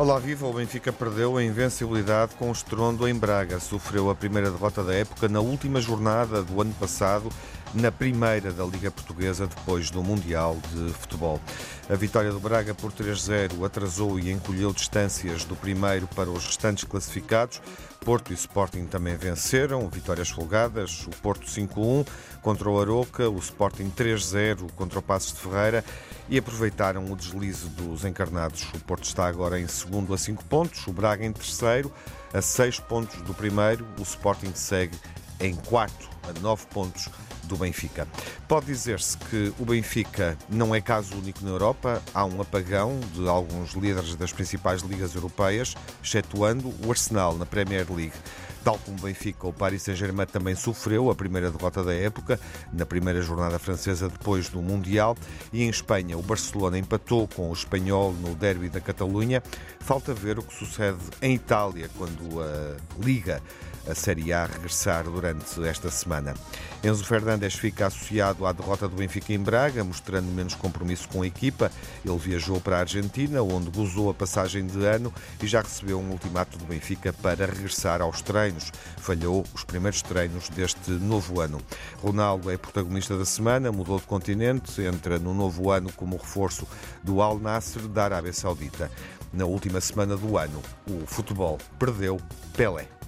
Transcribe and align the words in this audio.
Olá, 0.00 0.18
viva! 0.18 0.46
O 0.46 0.54
Benfica 0.54 0.90
perdeu 0.90 1.36
a 1.36 1.44
invencibilidade 1.44 2.34
com 2.36 2.48
o 2.48 2.52
estrondo 2.52 3.06
em 3.06 3.14
Braga. 3.14 3.60
Sofreu 3.60 4.08
a 4.08 4.14
primeira 4.14 4.50
derrota 4.50 4.82
da 4.82 4.94
época 4.94 5.28
na 5.28 5.40
última 5.40 5.78
jornada 5.78 6.42
do 6.42 6.58
ano 6.58 6.72
passado, 6.80 7.28
na 7.74 7.92
primeira 7.92 8.50
da 8.50 8.64
Liga 8.64 8.90
Portuguesa, 8.90 9.46
depois 9.46 9.90
do 9.90 10.02
Mundial 10.02 10.56
de 10.72 10.90
Futebol. 10.94 11.38
A 11.86 11.94
vitória 11.96 12.32
do 12.32 12.40
Braga 12.40 12.74
por 12.74 12.90
3-0 12.90 13.62
atrasou 13.62 14.18
e 14.18 14.30
encolheu 14.30 14.72
distâncias 14.72 15.44
do 15.44 15.54
primeiro 15.54 16.06
para 16.06 16.30
os 16.30 16.46
restantes 16.46 16.84
classificados. 16.84 17.60
Porto 18.04 18.32
e 18.32 18.34
Sporting 18.34 18.86
também 18.86 19.14
venceram, 19.14 19.88
vitórias 19.88 20.30
folgadas, 20.30 21.06
o 21.06 21.10
Porto 21.10 21.46
5-1 21.46 22.06
contra 22.40 22.68
o 22.68 22.80
Aroca, 22.80 23.28
o 23.28 23.38
Sporting 23.38 23.90
3-0 23.90 24.70
contra 24.72 24.98
o 24.98 25.02
Passos 25.02 25.34
de 25.34 25.40
Ferreira 25.40 25.84
e 26.28 26.38
aproveitaram 26.38 27.04
o 27.12 27.16
deslize 27.16 27.68
dos 27.68 28.04
encarnados. 28.04 28.66
O 28.74 28.80
Porto 28.80 29.04
está 29.04 29.26
agora 29.26 29.60
em 29.60 29.68
segundo 29.68 30.14
a 30.14 30.18
5 30.18 30.44
pontos, 30.46 30.86
o 30.86 30.92
Braga 30.92 31.24
em 31.24 31.32
terceiro 31.32 31.92
a 32.32 32.40
6 32.40 32.80
pontos 32.80 33.20
do 33.22 33.34
primeiro, 33.34 33.86
o 33.98 34.02
Sporting 34.02 34.52
segue 34.54 34.96
em 35.38 35.54
quarto 35.54 36.08
a 36.22 36.40
9 36.40 36.66
pontos 36.66 37.08
do 37.50 37.56
Benfica. 37.56 38.06
Pode 38.48 38.66
dizer-se 38.66 39.18
que 39.18 39.52
o 39.58 39.64
Benfica 39.64 40.38
não 40.48 40.74
é 40.74 40.80
caso 40.80 41.16
único 41.16 41.44
na 41.44 41.50
Europa. 41.50 42.00
Há 42.14 42.24
um 42.24 42.40
apagão 42.40 42.98
de 43.12 43.28
alguns 43.28 43.72
líderes 43.72 44.14
das 44.14 44.32
principais 44.32 44.82
ligas 44.82 45.14
europeias, 45.14 45.74
excetuando 46.02 46.72
o 46.84 46.90
Arsenal 46.90 47.36
na 47.36 47.44
Premier 47.44 47.86
League. 47.92 48.14
Tal 48.62 48.78
como 48.78 48.98
o 48.98 49.00
Benfica, 49.00 49.46
o 49.46 49.52
Paris 49.52 49.82
Saint-Germain 49.82 50.26
também 50.26 50.54
sofreu 50.54 51.10
a 51.10 51.14
primeira 51.14 51.50
derrota 51.50 51.82
da 51.82 51.94
época, 51.94 52.38
na 52.72 52.84
primeira 52.84 53.22
jornada 53.22 53.58
francesa 53.58 54.08
depois 54.08 54.50
do 54.50 54.60
Mundial. 54.60 55.16
E 55.50 55.62
em 55.62 55.70
Espanha, 55.70 56.18
o 56.18 56.22
Barcelona 56.22 56.78
empatou 56.78 57.26
com 57.26 57.48
o 57.48 57.52
Espanhol 57.52 58.12
no 58.12 58.34
derby 58.34 58.68
da 58.68 58.80
Catalunha. 58.80 59.42
Falta 59.80 60.12
ver 60.12 60.38
o 60.38 60.42
que 60.42 60.54
sucede 60.54 60.98
em 61.22 61.34
Itália, 61.34 61.90
quando 61.96 62.42
a 62.42 62.76
Liga 63.02 63.42
a 63.88 63.94
Série 63.94 64.32
A 64.32 64.46
regressar 64.46 65.04
durante 65.04 65.62
esta 65.66 65.90
semana. 65.90 66.34
Enzo 66.82 67.04
Fernandes 67.04 67.54
fica 67.54 67.86
associado 67.86 68.46
à 68.46 68.52
derrota 68.52 68.88
do 68.88 68.96
Benfica 68.96 69.32
em 69.32 69.38
Braga, 69.38 69.84
mostrando 69.84 70.26
menos 70.26 70.54
compromisso 70.54 71.08
com 71.08 71.22
a 71.22 71.26
equipa. 71.26 71.70
Ele 72.04 72.18
viajou 72.18 72.60
para 72.60 72.76
a 72.76 72.80
Argentina, 72.80 73.42
onde 73.42 73.70
gozou 73.70 74.10
a 74.10 74.14
passagem 74.14 74.66
de 74.66 74.84
ano 74.84 75.12
e 75.42 75.46
já 75.46 75.60
recebeu 75.60 75.98
um 76.00 76.10
ultimato 76.10 76.56
do 76.56 76.64
Benfica 76.64 77.12
para 77.12 77.46
regressar 77.46 78.00
aos 78.00 78.22
treinos. 78.22 78.72
Falhou 78.96 79.44
os 79.54 79.64
primeiros 79.64 80.02
treinos 80.02 80.48
deste 80.48 80.90
novo 80.90 81.40
ano. 81.40 81.60
Ronaldo 82.02 82.50
é 82.50 82.56
protagonista 82.56 83.16
da 83.18 83.24
semana, 83.24 83.70
mudou 83.70 83.98
de 83.98 84.06
continente, 84.06 84.80
entra 84.82 85.18
no 85.18 85.34
novo 85.34 85.70
ano 85.70 85.92
como 85.92 86.16
reforço 86.16 86.66
do 87.02 87.20
Al 87.20 87.38
Nasser 87.38 87.82
da 87.88 88.04
Arábia 88.04 88.32
Saudita. 88.32 88.90
Na 89.32 89.44
última 89.44 89.80
semana 89.80 90.16
do 90.16 90.36
ano, 90.36 90.60
o 90.88 91.06
futebol 91.06 91.58
perdeu 91.78 92.20
Pelé. 92.56 92.99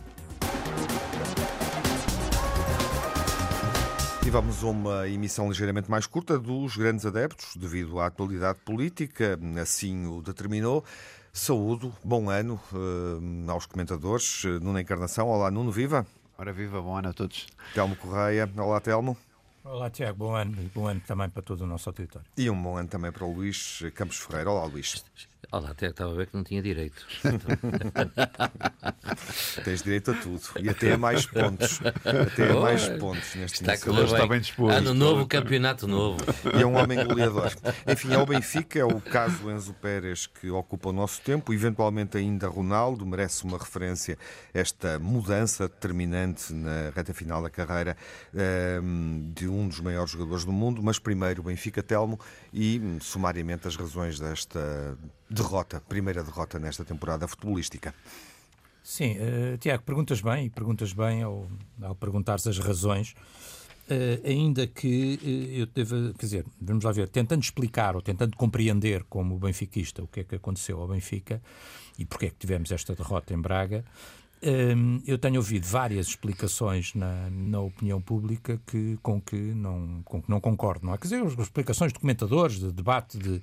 Tivemos 4.22 4.62
uma 4.62 5.08
emissão 5.08 5.48
ligeiramente 5.48 5.90
mais 5.90 6.06
curta 6.06 6.38
dos 6.38 6.76
grandes 6.76 7.04
adeptos, 7.04 7.56
devido 7.56 7.98
à 7.98 8.06
atualidade 8.06 8.60
política, 8.60 9.36
assim 9.60 10.06
o 10.06 10.22
determinou. 10.22 10.84
Saúdo, 11.32 11.92
bom 12.04 12.30
ano 12.30 12.60
uh, 12.72 13.50
aos 13.50 13.66
comentadores. 13.66 14.44
Nuno 14.62 14.78
Encarnação, 14.78 15.28
olá 15.28 15.50
Nuno, 15.50 15.72
viva. 15.72 16.06
Ora 16.38 16.52
viva, 16.52 16.80
bom 16.80 16.96
ano 16.96 17.08
a 17.08 17.12
todos. 17.12 17.48
Telmo 17.74 17.96
Correia, 17.96 18.48
olá 18.56 18.80
Telmo. 18.80 19.16
Olá 19.64 19.90
Tiago, 19.90 20.18
bom 20.18 20.34
ano 20.36 20.56
e 20.62 20.68
bom 20.68 20.86
ano 20.86 21.02
também 21.04 21.28
para 21.28 21.42
todo 21.42 21.62
o 21.62 21.66
nosso 21.66 21.88
auditório. 21.88 22.26
E 22.36 22.48
um 22.48 22.62
bom 22.62 22.76
ano 22.76 22.88
também 22.88 23.10
para 23.10 23.24
o 23.24 23.32
Luís 23.34 23.82
Campos 23.94 24.18
Ferreira. 24.18 24.50
Olá 24.50 24.64
Luís. 24.66 25.04
Olá, 25.50 25.70
até 25.70 25.88
estava 25.88 26.12
a 26.12 26.14
ver 26.14 26.28
que 26.28 26.36
não 26.36 26.44
tinha 26.44 26.62
direito. 26.62 27.04
Tens 29.64 29.82
direito 29.82 30.12
a 30.12 30.14
tudo. 30.14 30.40
E 30.60 30.68
até 30.68 30.92
a 30.92 30.98
mais 30.98 31.26
pontos. 31.26 31.80
Até 32.04 32.50
a 32.50 32.54
mais 32.54 32.88
pontos 32.88 33.34
neste 33.34 33.60
está, 33.60 33.74
está 33.74 34.26
bem 34.26 34.40
disposto. 34.40 34.76
Ano 34.76 34.94
novo, 34.94 35.26
campeonato 35.26 35.86
novo. 35.86 36.24
E 36.56 36.62
é 36.62 36.66
um 36.66 36.74
homem 36.76 37.04
goleador. 37.04 37.52
Enfim, 37.86 38.14
é 38.14 38.18
o 38.18 38.24
Benfica, 38.24 38.78
é 38.78 38.84
o 38.84 38.98
caso 39.00 39.50
Enzo 39.50 39.74
Pérez 39.74 40.26
que 40.26 40.50
ocupa 40.50 40.88
o 40.90 40.92
nosso 40.92 41.20
tempo. 41.20 41.52
Eventualmente 41.52 42.16
ainda 42.16 42.48
Ronaldo 42.48 43.04
merece 43.04 43.44
uma 43.44 43.58
referência 43.58 44.16
esta 44.54 44.98
mudança 44.98 45.68
determinante 45.68 46.52
na 46.52 46.90
reta 46.94 47.12
final 47.12 47.42
da 47.42 47.50
carreira 47.50 47.96
ehm, 48.34 49.32
de 49.34 49.48
um 49.48 49.68
dos 49.68 49.80
maiores 49.80 50.12
jogadores 50.12 50.44
do 50.44 50.52
mundo. 50.52 50.82
Mas 50.82 50.98
primeiro 50.98 51.42
Benfica 51.42 51.82
Telmo 51.82 52.18
e 52.54 52.80
sumariamente 53.00 53.68
as 53.68 53.76
razões 53.76 54.18
desta 54.18 54.96
derrota, 55.32 55.82
primeira 55.88 56.22
derrota 56.22 56.58
nesta 56.58 56.84
temporada 56.84 57.26
futebolística. 57.26 57.94
Sim, 58.82 59.16
uh, 59.16 59.58
Tiago, 59.58 59.82
perguntas 59.84 60.20
bem, 60.20 60.46
e 60.46 60.50
perguntas 60.50 60.92
bem 60.92 61.22
ao, 61.22 61.46
ao 61.80 61.94
perguntares 61.94 62.46
as 62.46 62.58
razões, 62.58 63.14
uh, 63.88 64.26
ainda 64.26 64.66
que 64.66 65.18
uh, 65.22 65.60
eu 65.60 65.66
deva, 65.66 66.12
quer 66.18 66.26
dizer, 66.26 66.46
vamos 66.60 66.84
lá 66.84 66.90
ver, 66.90 67.08
tentando 67.08 67.42
explicar 67.42 67.94
ou 67.94 68.02
tentando 68.02 68.36
compreender 68.36 69.04
como 69.04 69.38
benfiquista 69.38 70.02
o 70.02 70.08
que 70.08 70.20
é 70.20 70.24
que 70.24 70.34
aconteceu 70.34 70.80
ao 70.80 70.88
Benfica 70.88 71.40
e 71.98 72.04
porque 72.04 72.26
é 72.26 72.30
que 72.30 72.36
tivemos 72.36 72.72
esta 72.72 72.94
derrota 72.94 73.32
em 73.32 73.40
Braga, 73.40 73.84
eu 75.06 75.16
tenho 75.18 75.36
ouvido 75.36 75.64
várias 75.64 76.08
explicações 76.08 76.94
na, 76.94 77.30
na 77.30 77.60
opinião 77.60 78.02
pública 78.02 78.60
que, 78.66 78.98
com, 79.00 79.20
que 79.20 79.36
não, 79.36 80.02
com 80.04 80.20
que 80.20 80.28
não 80.28 80.40
concordo, 80.40 80.84
não 80.84 80.92
é? 80.92 80.98
Quer 80.98 81.04
dizer, 81.04 81.24
explicações 81.24 81.92
de 81.92 82.00
comentadores, 82.00 82.58
de 82.58 82.72
debate, 82.72 83.16
de, 83.16 83.40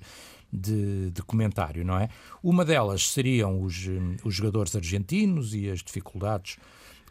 de, 0.52 1.10
de, 1.10 1.22
comentário, 1.22 1.84
não 1.84 1.98
é? 1.98 2.08
Uma 2.42 2.64
delas 2.64 3.10
seriam 3.10 3.62
os, 3.62 3.86
os 4.24 4.34
jogadores 4.34 4.74
argentinos 4.74 5.54
e 5.54 5.70
as 5.70 5.80
dificuldades 5.80 6.58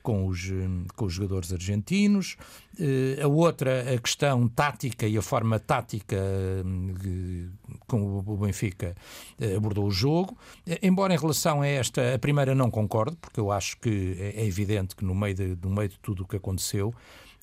com 0.01 0.27
os, 0.27 0.49
com 0.95 1.05
os 1.05 1.13
jogadores 1.13 1.53
argentinos. 1.53 2.37
Eh, 2.79 3.21
a 3.21 3.27
outra, 3.27 3.93
a 3.93 3.97
questão 3.99 4.47
tática 4.47 5.07
e 5.07 5.17
a 5.17 5.21
forma 5.21 5.59
tática 5.59 6.15
eh, 6.15 6.63
como 7.87 8.23
o 8.25 8.37
Benfica 8.37 8.95
eh, 9.39 9.55
abordou 9.55 9.85
o 9.85 9.91
jogo. 9.91 10.37
Embora 10.81 11.13
em 11.13 11.17
relação 11.17 11.61
a 11.61 11.67
esta, 11.67 12.15
a 12.15 12.19
primeira 12.19 12.55
não 12.55 12.71
concordo, 12.71 13.17
porque 13.17 13.39
eu 13.39 13.51
acho 13.51 13.77
que 13.77 14.15
é, 14.19 14.41
é 14.41 14.45
evidente 14.45 14.95
que 14.95 15.05
no 15.05 15.13
meio 15.13 15.35
de, 15.35 15.57
no 15.61 15.69
meio 15.69 15.89
de 15.89 15.99
tudo 15.99 16.23
o 16.23 16.27
que 16.27 16.37
aconteceu, 16.37 16.93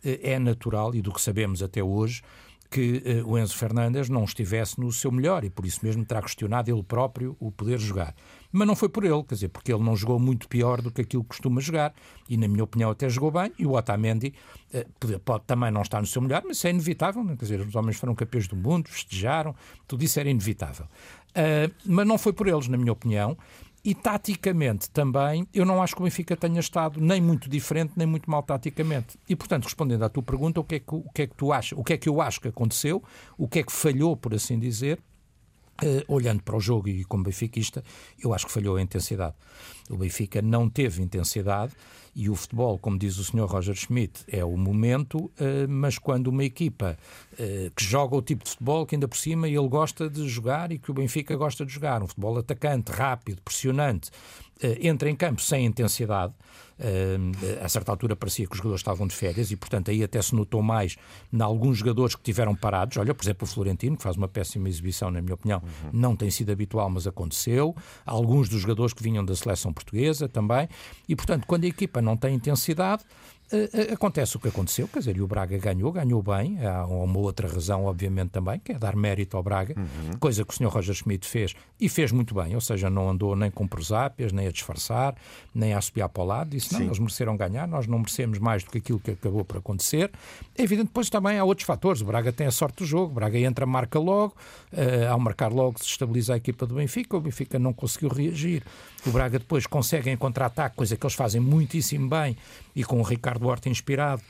é 0.04 0.38
natural 0.38 0.94
e 0.94 1.02
do 1.02 1.12
que 1.12 1.20
sabemos 1.20 1.62
até 1.62 1.82
hoje 1.82 2.22
que 2.70 3.02
uh, 3.22 3.28
o 3.28 3.38
Enzo 3.38 3.56
Fernandes 3.56 4.08
não 4.08 4.24
estivesse 4.24 4.80
no 4.80 4.90
seu 4.92 5.10
melhor 5.10 5.44
e 5.44 5.50
por 5.50 5.64
isso 5.64 5.80
mesmo 5.82 6.04
terá 6.04 6.20
questionado 6.22 6.70
ele 6.70 6.82
próprio 6.82 7.36
o 7.38 7.50
poder 7.50 7.78
jogar. 7.78 8.14
Mas 8.52 8.66
não 8.66 8.74
foi 8.74 8.88
por 8.88 9.04
ele, 9.04 9.22
quer 9.22 9.34
dizer, 9.34 9.48
porque 9.48 9.72
ele 9.72 9.82
não 9.82 9.94
jogou 9.94 10.18
muito 10.18 10.48
pior 10.48 10.80
do 10.80 10.90
que 10.90 11.02
aquilo 11.02 11.22
que 11.22 11.28
costuma 11.28 11.60
jogar 11.60 11.94
e, 12.28 12.36
na 12.36 12.48
minha 12.48 12.64
opinião, 12.64 12.90
até 12.90 13.08
jogou 13.08 13.30
bem. 13.30 13.52
E 13.58 13.66
o 13.66 13.72
Otamendi 13.72 14.32
uh, 14.72 14.86
pode, 14.98 15.18
pode, 15.18 15.44
também 15.44 15.70
não 15.70 15.82
estar 15.82 16.00
no 16.00 16.06
seu 16.06 16.22
melhor, 16.22 16.42
mas 16.46 16.56
isso 16.56 16.66
é 16.66 16.70
inevitável. 16.70 17.24
Quer 17.26 17.34
dizer, 17.36 17.60
os 17.60 17.74
homens 17.74 17.96
foram 17.96 18.14
campeões 18.14 18.48
do 18.48 18.56
mundo, 18.56 18.88
festejaram, 18.88 19.54
tudo 19.86 20.04
isso 20.04 20.18
era 20.18 20.30
inevitável. 20.30 20.86
Uh, 21.36 21.72
mas 21.84 22.06
não 22.06 22.16
foi 22.16 22.32
por 22.32 22.48
eles, 22.48 22.66
na 22.66 22.78
minha 22.78 22.92
opinião. 22.92 23.36
E 23.86 23.94
taticamente 23.94 24.90
também, 24.90 25.46
eu 25.54 25.64
não 25.64 25.80
acho 25.80 25.94
que 25.94 26.02
o 26.02 26.04
Benfica 26.04 26.36
tenha 26.36 26.58
estado 26.58 27.00
nem 27.00 27.20
muito 27.20 27.48
diferente, 27.48 27.92
nem 27.94 28.04
muito 28.04 28.28
mal 28.28 28.42
taticamente. 28.42 29.16
E, 29.28 29.36
portanto, 29.36 29.62
respondendo 29.62 30.02
à 30.02 30.08
tua 30.08 30.24
pergunta, 30.24 30.58
o 30.58 30.64
que 30.64 30.74
é 30.74 30.78
que, 30.80 30.92
o 30.92 31.08
que, 31.14 31.22
é 31.22 31.26
que 31.28 31.36
tu 31.36 31.52
achas, 31.52 31.78
o 31.78 31.84
que 31.84 31.92
é 31.92 31.96
que 31.96 32.08
eu 32.08 32.20
acho 32.20 32.40
que 32.40 32.48
aconteceu, 32.48 33.00
o 33.38 33.46
que 33.46 33.60
é 33.60 33.62
que 33.62 33.70
falhou, 33.70 34.16
por 34.16 34.34
assim 34.34 34.58
dizer, 34.58 34.98
Uh, 35.82 36.02
olhando 36.08 36.42
para 36.42 36.56
o 36.56 36.60
jogo 36.60 36.88
e 36.88 37.04
como 37.04 37.22
benfiquista, 37.22 37.84
eu 38.18 38.32
acho 38.32 38.46
que 38.46 38.52
falhou 38.52 38.76
a 38.76 38.82
intensidade. 38.82 39.34
O 39.90 39.96
Benfica 39.98 40.40
não 40.40 40.70
teve 40.70 41.02
intensidade 41.02 41.74
e 42.14 42.30
o 42.30 42.34
futebol, 42.34 42.78
como 42.78 42.98
diz 42.98 43.18
o 43.18 43.24
Sr. 43.24 43.44
Roger 43.44 43.74
Schmidt, 43.74 44.24
é 44.26 44.42
o 44.42 44.56
momento, 44.56 45.18
uh, 45.18 45.68
mas 45.68 45.98
quando 45.98 46.28
uma 46.28 46.44
equipa 46.44 46.96
uh, 47.34 47.70
que 47.76 47.84
joga 47.84 48.16
o 48.16 48.22
tipo 48.22 48.42
de 48.42 48.50
futebol 48.50 48.86
que 48.86 48.94
ainda 48.94 49.06
por 49.06 49.18
cima 49.18 49.46
ele 49.46 49.68
gosta 49.68 50.08
de 50.08 50.26
jogar 50.26 50.72
e 50.72 50.78
que 50.78 50.90
o 50.90 50.94
Benfica 50.94 51.36
gosta 51.36 51.66
de 51.66 51.72
jogar, 51.72 52.02
um 52.02 52.06
futebol 52.06 52.38
atacante, 52.38 52.90
rápido, 52.90 53.42
pressionante, 53.42 54.10
entra 54.80 55.10
em 55.10 55.14
campo 55.14 55.42
sem 55.42 55.66
intensidade, 55.66 56.32
a 57.62 57.68
certa 57.68 57.90
altura 57.90 58.14
parecia 58.14 58.46
que 58.46 58.52
os 58.52 58.58
jogadores 58.58 58.80
estavam 58.80 59.06
de 59.06 59.14
férias 59.14 59.50
e, 59.50 59.56
portanto, 59.56 59.90
aí 59.90 60.02
até 60.02 60.20
se 60.20 60.34
notou 60.34 60.62
mais 60.62 60.96
em 61.32 61.40
alguns 61.40 61.78
jogadores 61.78 62.14
que 62.14 62.22
tiveram 62.22 62.54
parados. 62.54 62.96
Olha, 62.98 63.14
por 63.14 63.24
exemplo, 63.24 63.46
o 63.46 63.50
Florentino, 63.50 63.96
que 63.96 64.02
faz 64.02 64.16
uma 64.16 64.28
péssima 64.28 64.68
exibição, 64.68 65.10
na 65.10 65.22
minha 65.22 65.34
opinião, 65.34 65.62
uhum. 65.62 65.90
não 65.92 66.14
tem 66.14 66.30
sido 66.30 66.52
habitual, 66.52 66.90
mas 66.90 67.06
aconteceu. 67.06 67.74
Alguns 68.04 68.48
dos 68.48 68.60
jogadores 68.60 68.92
que 68.92 69.02
vinham 69.02 69.24
da 69.24 69.34
seleção 69.34 69.72
portuguesa 69.72 70.28
também. 70.28 70.68
E, 71.08 71.16
portanto, 71.16 71.46
quando 71.46 71.64
a 71.64 71.68
equipa 71.68 72.02
não 72.02 72.16
tem 72.16 72.34
intensidade, 72.34 73.04
acontece 73.92 74.36
o 74.36 74.40
que 74.40 74.48
aconteceu, 74.48 74.88
quer 74.88 74.98
dizer, 74.98 75.16
e 75.16 75.22
o 75.22 75.26
Braga 75.26 75.56
ganhou, 75.58 75.92
ganhou 75.92 76.22
bem. 76.22 76.58
Há 76.66 76.84
uma 76.86 77.18
outra 77.18 77.48
razão, 77.48 77.84
obviamente, 77.84 78.30
também, 78.30 78.58
que 78.58 78.72
é 78.72 78.78
dar 78.78 78.96
mérito 78.96 79.36
ao 79.36 79.42
Braga, 79.42 79.74
uhum. 79.76 80.18
coisa 80.18 80.44
que 80.44 80.52
o 80.52 80.56
Sr. 80.56 80.68
Roger 80.68 80.94
Schmidt 80.94 81.26
fez 81.26 81.54
e 81.80 81.88
fez 81.88 82.10
muito 82.10 82.34
bem, 82.34 82.54
ou 82.54 82.60
seja, 82.60 82.90
não 82.90 83.08
andou 83.08 83.36
nem 83.36 83.50
com 83.50 83.66
prosápias, 83.66 84.32
nem 84.32 84.46
a 84.46 84.50
disfarçar, 84.50 85.14
nem 85.54 85.74
a 85.74 85.78
assobiar 85.78 86.08
para 86.08 86.22
o 86.22 86.26
lado. 86.26 86.50
Disse, 86.50 86.72
não, 86.72 86.80
Sim. 86.80 86.86
eles 86.86 86.98
mereceram 86.98 87.36
ganhar, 87.36 87.68
nós 87.68 87.86
não 87.86 87.98
merecemos 87.98 88.38
mais 88.38 88.64
do 88.64 88.70
que 88.70 88.78
aquilo 88.78 88.98
que 88.98 89.12
acabou 89.12 89.44
por 89.44 89.58
acontecer. 89.58 90.10
É 90.56 90.62
evidente, 90.62 90.88
depois 90.88 91.08
também 91.08 91.38
há 91.38 91.44
outros 91.44 91.66
fatores. 91.66 92.02
O 92.02 92.04
Braga 92.04 92.32
tem 92.32 92.46
a 92.46 92.50
sorte 92.50 92.78
do 92.78 92.84
jogo, 92.84 93.12
o 93.12 93.14
Braga 93.14 93.38
entra, 93.38 93.66
marca 93.66 93.98
logo, 93.98 94.34
uh, 94.72 95.10
ao 95.10 95.20
marcar 95.20 95.52
logo 95.52 95.78
se 95.78 95.86
estabiliza 95.86 96.34
a 96.34 96.36
equipa 96.36 96.66
do 96.66 96.74
Benfica, 96.74 97.16
o 97.16 97.20
Benfica 97.20 97.58
não 97.58 97.72
conseguiu 97.72 98.08
reagir. 98.08 98.62
O 99.06 99.10
Braga 99.10 99.38
depois 99.38 99.66
consegue 99.66 100.10
em 100.10 100.16
contra-ataque, 100.16 100.76
coisa 100.76 100.96
que 100.96 101.06
eles 101.06 101.14
fazem 101.14 101.40
muitíssimo 101.40 102.08
bem, 102.08 102.36
e 102.74 102.84
com 102.84 102.98
o 102.98 103.02
Ricardo 103.02 103.46
Horta 103.46 103.68
inspirado. 103.68 104.22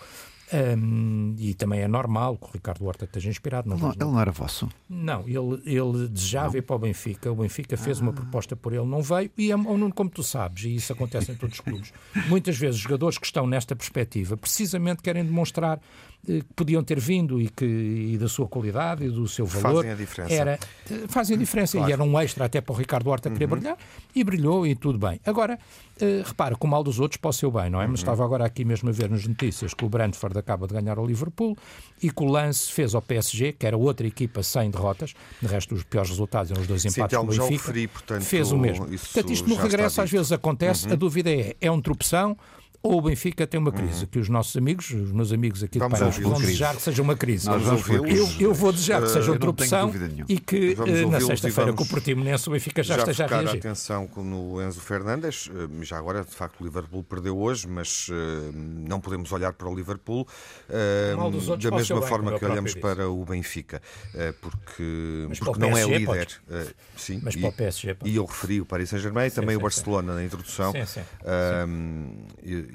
Um, 0.52 1.34
e 1.38 1.54
também 1.54 1.80
é 1.80 1.88
normal 1.88 2.36
que 2.36 2.44
o 2.44 2.50
Ricardo 2.52 2.84
Horta 2.84 3.04
esteja 3.04 3.28
inspirado. 3.28 3.68
Não, 3.68 3.90
ele 3.90 3.98
não 3.98 4.20
era 4.20 4.30
vosso? 4.30 4.68
Não, 4.88 5.22
ele, 5.22 5.60
ele 5.64 6.08
desejava 6.08 6.50
não. 6.50 6.58
ir 6.58 6.62
para 6.62 6.76
o 6.76 6.78
Benfica. 6.78 7.32
O 7.32 7.36
Benfica 7.36 7.76
fez 7.76 7.98
ah. 7.98 8.02
uma 8.02 8.12
proposta 8.12 8.54
por 8.54 8.72
ele, 8.72 8.84
não 8.84 9.02
veio. 9.02 9.30
E, 9.36 9.50
é, 9.50 9.54
como 9.94 10.08
tu 10.08 10.22
sabes, 10.22 10.64
e 10.64 10.76
isso 10.76 10.92
acontece 10.92 11.32
em 11.32 11.34
todos 11.34 11.56
os 11.56 11.60
clubes, 11.60 11.92
muitas 12.28 12.56
vezes 12.56 12.76
os 12.76 12.82
jogadores 12.82 13.18
que 13.18 13.26
estão 13.26 13.46
nesta 13.46 13.74
perspectiva 13.74 14.36
precisamente 14.36 15.02
querem 15.02 15.24
demonstrar 15.24 15.80
que 16.26 16.44
podiam 16.56 16.82
ter 16.82 16.98
vindo 16.98 17.40
e, 17.40 17.48
que, 17.48 17.64
e 17.64 18.18
da 18.18 18.28
sua 18.28 18.48
qualidade 18.48 19.04
e 19.04 19.08
do 19.08 19.28
seu 19.28 19.46
valor. 19.46 19.76
Fazem 19.76 19.90
a 19.92 19.94
diferença. 19.94 20.34
Era, 20.34 20.58
fazem 21.08 21.36
a 21.36 21.38
diferença 21.38 21.76
claro. 21.76 21.90
e 21.90 21.92
era 21.92 22.02
um 22.02 22.20
extra 22.20 22.44
até 22.44 22.60
para 22.60 22.72
o 22.72 22.76
Ricardo 22.76 23.08
Horta 23.08 23.30
querer 23.30 23.44
uhum. 23.44 23.50
brilhar 23.52 23.78
e 24.14 24.24
brilhou 24.24 24.66
e 24.66 24.74
tudo 24.74 24.98
bem. 24.98 25.20
Agora, 25.24 25.56
uh, 25.56 26.22
repara, 26.24 26.56
com 26.56 26.66
o 26.66 26.70
mal 26.70 26.82
dos 26.82 26.98
outros 26.98 27.20
para 27.20 27.30
o 27.30 27.32
seu 27.32 27.50
bem, 27.50 27.70
não 27.70 27.80
é? 27.80 27.84
Uhum. 27.84 27.92
Mas 27.92 28.00
estava 28.00 28.24
agora 28.24 28.44
aqui 28.44 28.64
mesmo 28.64 28.88
a 28.88 28.92
ver 28.92 29.08
nas 29.08 29.24
notícias 29.24 29.72
que 29.72 29.84
o 29.84 29.88
Brentford 29.88 30.36
acaba 30.36 30.66
de 30.66 30.74
ganhar 30.74 30.98
ao 30.98 31.06
Liverpool 31.06 31.56
e 32.02 32.10
que 32.10 32.22
o 32.22 32.26
Lance 32.26 32.72
fez 32.72 32.94
ao 32.94 33.02
PSG, 33.02 33.52
que 33.52 33.66
era 33.66 33.76
outra 33.76 34.06
equipa 34.06 34.42
sem 34.42 34.70
derrotas, 34.70 35.14
de 35.40 35.46
resto 35.46 35.74
os 35.74 35.84
piores 35.84 36.10
resultados 36.10 36.50
eram 36.50 36.60
os 36.60 36.66
dois 36.66 36.84
empates 36.84 37.16
com 37.16 37.24
o 37.24 37.28
Benfica, 37.28 37.50
referi, 37.50 37.86
portanto, 37.86 38.22
fez 38.22 38.50
o 38.50 38.58
mesmo. 38.58 38.86
Portanto, 38.86 39.32
isto 39.32 39.48
no 39.48 39.54
regresso 39.54 40.00
às 40.02 40.10
vezes 40.10 40.32
acontece, 40.32 40.86
uhum. 40.86 40.92
a 40.92 40.96
dúvida 40.96 41.30
é, 41.30 41.54
é 41.60 41.70
um 41.70 41.80
tropeção 41.80 42.36
ou 42.86 42.98
o 42.98 43.02
Benfica 43.02 43.46
tem 43.46 43.58
uma 43.58 43.72
crise, 43.72 44.02
uhum. 44.02 44.06
que 44.06 44.18
os 44.18 44.28
nossos 44.28 44.56
amigos, 44.56 44.90
os 44.90 45.10
meus 45.10 45.32
amigos 45.32 45.62
aqui 45.62 45.78
de 45.80 45.88
Paris, 45.88 46.18
vão 46.18 46.34
desejar 46.34 46.76
que 46.76 46.82
seja 46.82 47.02
uma 47.02 47.16
crise. 47.16 47.48
Eu, 47.48 48.48
eu, 48.48 48.54
vou 48.54 48.72
desejar 48.72 49.02
que 49.02 49.08
seja 49.08 49.32
outra 49.32 49.50
opção 49.50 49.92
e 50.28 50.38
que 50.38 50.74
uh, 50.74 51.10
na 51.10 51.20
sexta-feira 51.20 51.72
com 51.72 51.82
o 51.82 51.88
Portimonense 51.88 52.48
o 52.48 52.52
Benfica 52.52 52.82
já, 52.82 52.94
já 52.94 53.00
esteja 53.00 53.24
a 53.24 53.26
reagir. 53.26 53.58
atenção 53.58 54.08
no 54.16 54.62
Enzo 54.62 54.80
Fernandes, 54.80 55.50
eh, 55.52 55.84
já 55.84 55.98
agora 55.98 56.24
de 56.24 56.30
facto 56.30 56.60
o 56.60 56.64
Liverpool 56.64 57.02
perdeu 57.02 57.36
hoje, 57.36 57.66
mas 57.66 58.08
uh, 58.08 58.12
não 58.54 59.00
podemos 59.00 59.32
olhar 59.32 59.52
para 59.52 59.68
o 59.68 59.74
Liverpool 59.74 60.26
uh, 60.68 61.56
da 61.56 61.70
mesma 61.72 62.02
forma 62.02 62.38
que 62.38 62.44
olhamos 62.44 62.74
para 62.74 63.08
o 63.08 63.24
Benfica, 63.24 63.82
porque, 64.40 65.26
porque 65.38 65.58
não 65.58 65.72
PSG, 65.72 65.94
é 65.94 65.98
líder. 65.98 66.28
sim, 66.96 67.20
mas 67.22 67.34
e, 67.34 67.40
para 67.40 67.48
o 67.48 67.52
PSG. 67.52 67.94
Pode. 67.94 68.10
E 68.10 68.16
eu 68.16 68.24
referi 68.24 68.60
o 68.60 68.66
Paris 68.66 68.90
Saint-Germain 68.90 69.26
e 69.26 69.30
também 69.30 69.54
sim, 69.54 69.56
o 69.56 69.60
Barcelona 69.60 70.12
sim. 70.12 70.18
na 70.18 70.24
introdução. 70.24 70.72
Sim, 70.72 70.86
sim 70.86 71.00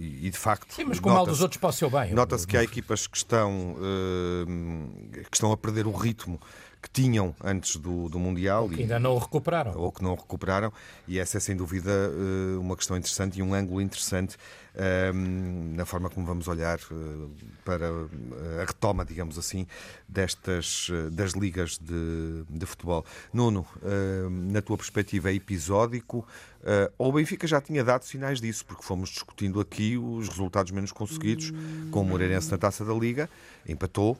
e, 0.01 0.29
de 0.29 0.37
facto. 0.37 0.73
Sim, 0.73 0.85
mas 0.85 0.99
com 0.99 1.09
mal 1.09 1.25
dos 1.25 1.41
outros 1.41 1.59
para 1.59 1.69
o 1.69 1.73
seu 1.73 1.89
bem. 1.89 2.13
Nota-se 2.13 2.47
que 2.47 2.57
há 2.57 2.63
equipas 2.63 3.07
que 3.07 3.17
estão, 3.17 3.75
uh, 3.75 5.25
que 5.29 5.35
estão 5.35 5.51
a 5.51 5.57
perder 5.57 5.85
o 5.85 5.91
ritmo 5.91 6.39
que 6.81 6.89
tinham 6.89 7.35
antes 7.43 7.75
do, 7.75 8.09
do 8.09 8.17
Mundial. 8.17 8.63
Ou 8.63 8.69
que 8.69 8.81
ainda 8.81 8.99
não 8.99 9.13
o 9.13 9.19
recuperaram. 9.19 9.73
Ou 9.75 9.91
que 9.91 10.03
não 10.03 10.13
o 10.13 10.15
recuperaram, 10.15 10.73
e 11.07 11.19
essa 11.19 11.37
é 11.37 11.39
sem 11.39 11.55
dúvida 11.55 11.91
uh, 11.91 12.59
uma 12.59 12.75
questão 12.75 12.97
interessante 12.97 13.39
e 13.39 13.43
um 13.43 13.53
ângulo 13.53 13.79
interessante 13.81 14.35
na 15.75 15.85
forma 15.85 16.09
como 16.09 16.25
vamos 16.25 16.47
olhar 16.47 16.79
uh, 16.91 17.31
para 17.65 17.87
a 17.89 18.65
retoma, 18.65 19.03
digamos 19.03 19.37
assim, 19.37 19.67
destas 20.07 20.89
das 21.11 21.31
ligas 21.31 21.77
de, 21.77 22.43
de 22.49 22.65
futebol. 22.65 23.05
Nuno, 23.33 23.65
na 24.29 24.61
tua 24.61 24.77
perspectiva, 24.77 25.29
é 25.29 25.33
episódico? 25.33 26.25
Ou 26.97 27.09
o 27.09 27.13
Benfica 27.13 27.47
já 27.47 27.59
tinha 27.59 27.83
dado 27.83 28.03
sinais 28.03 28.39
disso, 28.39 28.65
porque 28.65 28.83
fomos 28.83 29.09
discutindo 29.09 29.59
aqui 29.59 29.97
os 29.97 30.27
resultados 30.27 30.71
menos 30.71 30.91
conseguidos, 30.91 31.51
com 31.91 32.01
o 32.01 32.05
Moreirense 32.05 32.51
na 32.51 32.57
taça 32.57 32.83
da 32.83 32.93
Liga, 32.93 33.29
empatou, 33.67 34.17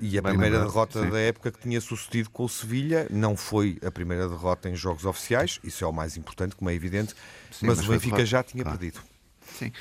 e 0.00 0.18
a 0.18 0.22
Bem 0.22 0.32
primeira 0.32 0.56
lembrado, 0.56 0.72
derrota 0.72 1.02
sim. 1.02 1.10
da 1.10 1.18
época 1.20 1.50
que 1.50 1.58
tinha 1.58 1.80
sucedido 1.80 2.30
com 2.30 2.44
o 2.44 2.48
Sevilha 2.48 3.06
não 3.10 3.36
foi 3.36 3.78
a 3.84 3.90
primeira 3.90 4.28
derrota 4.28 4.68
em 4.68 4.74
jogos 4.74 5.04
oficiais, 5.04 5.58
isso 5.64 5.84
é 5.84 5.86
o 5.86 5.92
mais 5.92 6.16
importante, 6.16 6.54
como 6.54 6.70
é 6.70 6.74
evidente, 6.74 7.14
sim, 7.50 7.66
mas, 7.66 7.78
mas, 7.78 7.88
o 7.88 7.92
Benfica 7.92 8.24
já 8.24 8.42
tinha 8.42 8.62
claro. 8.62 8.78
perdido. 8.78 9.11
Sim. 9.52 9.72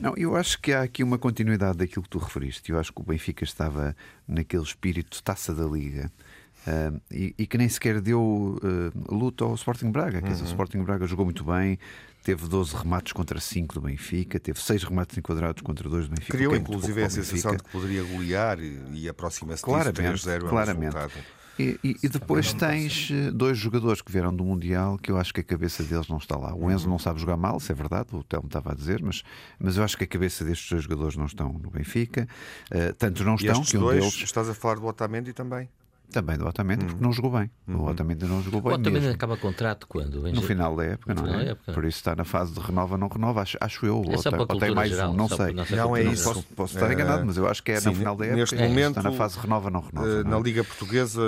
Não, 0.00 0.14
eu 0.16 0.36
acho 0.36 0.60
que 0.60 0.72
há 0.72 0.82
aqui 0.82 1.02
uma 1.02 1.18
continuidade 1.18 1.78
daquilo 1.78 2.02
que 2.02 2.10
tu 2.10 2.18
referiste. 2.18 2.70
Eu 2.70 2.78
acho 2.78 2.92
que 2.92 3.00
o 3.00 3.04
Benfica 3.04 3.44
estava 3.44 3.96
naquele 4.26 4.62
espírito 4.62 5.16
de 5.16 5.22
taça 5.22 5.54
da 5.54 5.64
Liga 5.64 6.10
Uh, 6.66 6.98
e, 7.10 7.34
e, 7.36 7.46
que 7.46 7.58
nem 7.58 7.68
sequer 7.68 8.00
deu 8.00 8.22
uh, 8.22 9.14
luta 9.14 9.44
ao 9.44 9.54
Sporting 9.54 9.90
Braga. 9.90 10.22
Quer 10.22 10.30
dizer, 10.30 10.44
o 10.44 10.46
uhum. 10.46 10.50
Sporting 10.52 10.82
Braga 10.82 11.06
jogou 11.06 11.26
muito 11.26 11.44
bem, 11.44 11.78
teve 12.22 12.48
12 12.48 12.74
remates 12.74 13.12
contra 13.12 13.38
5 13.38 13.74
do 13.74 13.82
Benfica, 13.82 14.40
teve 14.40 14.58
6 14.58 14.84
remates 14.84 15.18
enquadrados 15.18 15.62
contra 15.62 15.86
2 15.90 16.08
do 16.08 16.14
Benfica. 16.14 16.38
Criou 16.38 16.56
inclusive 16.56 17.02
a 17.02 17.10
sensação 17.10 17.54
de 17.54 17.62
que 17.62 17.70
poderia 17.70 18.02
golear 18.02 18.58
e, 18.60 18.80
e 18.94 19.08
aproxima-se 19.08 19.62
claramente, 19.62 20.12
disso 20.12 20.26
3-0 20.26 20.48
claramente. 20.48 20.96
E, 21.58 21.78
e, 21.84 21.96
e, 22.02 22.08
depois 22.08 22.52
tens 22.52 23.10
eh, 23.12 23.30
dois 23.30 23.56
jogadores 23.56 24.02
que 24.02 24.10
vieram 24.10 24.34
do 24.34 24.44
Mundial 24.44 24.98
que 24.98 25.10
eu 25.10 25.16
acho 25.16 25.32
que 25.32 25.40
a 25.40 25.44
cabeça 25.44 25.84
deles 25.84 26.08
não 26.08 26.16
está 26.16 26.36
lá. 26.36 26.54
O 26.54 26.70
Enzo 26.70 26.88
não 26.88 26.98
sabe 26.98 27.20
jogar 27.20 27.36
mal, 27.36 27.58
isso 27.58 27.70
é 27.70 27.74
verdade, 27.74 28.08
o 28.12 28.24
Telmo 28.24 28.46
estava 28.46 28.72
a 28.72 28.74
dizer, 28.74 29.00
mas, 29.02 29.22
mas 29.58 29.76
eu 29.76 29.84
acho 29.84 29.96
que 29.96 30.04
a 30.04 30.06
cabeça 30.06 30.44
destes 30.44 30.68
dois 30.68 30.82
jogadores 30.82 31.16
não 31.16 31.26
estão 31.26 31.52
no 31.52 31.70
Benfica. 31.70 32.28
Uh, 32.72 32.92
tantos 32.94 33.24
não 33.24 33.36
estão 33.36 33.62
que 33.62 33.76
um 33.76 33.80
dois, 33.80 34.00
deles. 34.00 34.14
Estás 34.14 34.48
a 34.48 34.54
falar 34.54 34.76
do 34.76 34.86
Otamendi 34.86 35.32
também? 35.32 35.68
Também 36.10 36.38
do 36.38 36.46
Otamendi, 36.46 36.84
porque 36.84 37.00
hum. 37.00 37.06
não 37.06 37.12
jogou 37.12 37.30
bem. 37.32 37.50
Uhum. 37.66 37.80
O 37.80 37.90
Otamendi 37.90 38.24
não 38.24 38.42
jogou 38.42 38.60
bem. 38.60 38.72
O 38.72 38.74
Otamendi 38.74 39.00
mesmo. 39.00 39.14
acaba 39.14 39.36
contrato 39.36 39.86
quando? 39.88 40.22
No 40.32 40.42
final 40.42 40.76
da 40.76 40.84
época, 40.84 41.14
não 41.14 41.26
é? 41.26 41.50
Época. 41.50 41.72
Por 41.72 41.84
isso 41.84 41.98
está 41.98 42.14
na 42.14 42.24
fase 42.24 42.52
de 42.52 42.60
renova, 42.60 42.96
não 42.96 43.08
renova, 43.08 43.42
acho, 43.42 43.58
acho 43.60 43.84
eu. 43.84 44.04
É 44.06 44.38
ou, 44.38 44.46
tem, 44.58 44.74
mais 44.74 44.90
geral, 44.90 45.12
um, 45.12 45.16
não 45.16 45.28
sei. 45.28 45.54
Não 45.76 45.96
é 45.96 46.02
isso. 46.04 46.24
Posso, 46.24 46.42
posso 46.54 46.74
estar 46.74 46.90
é... 46.90 46.94
enganado, 46.94 47.26
mas 47.26 47.36
eu 47.36 47.48
acho 47.48 47.62
que 47.62 47.72
é 47.72 47.80
Sim, 47.80 47.88
no 47.88 47.94
final 47.96 48.16
da 48.16 48.26
época. 48.26 48.40
Neste 48.40 48.56
momento, 48.56 48.98
está 48.98 49.02
na 49.02 49.12
fase 49.12 49.34
de 49.34 49.40
renova, 49.40 49.70
não 49.70 49.80
renova. 49.80 50.08
Eh, 50.08 50.22
não 50.22 50.30
é? 50.30 50.34
Na 50.34 50.38
Liga 50.38 50.62
Portuguesa, 50.62 51.22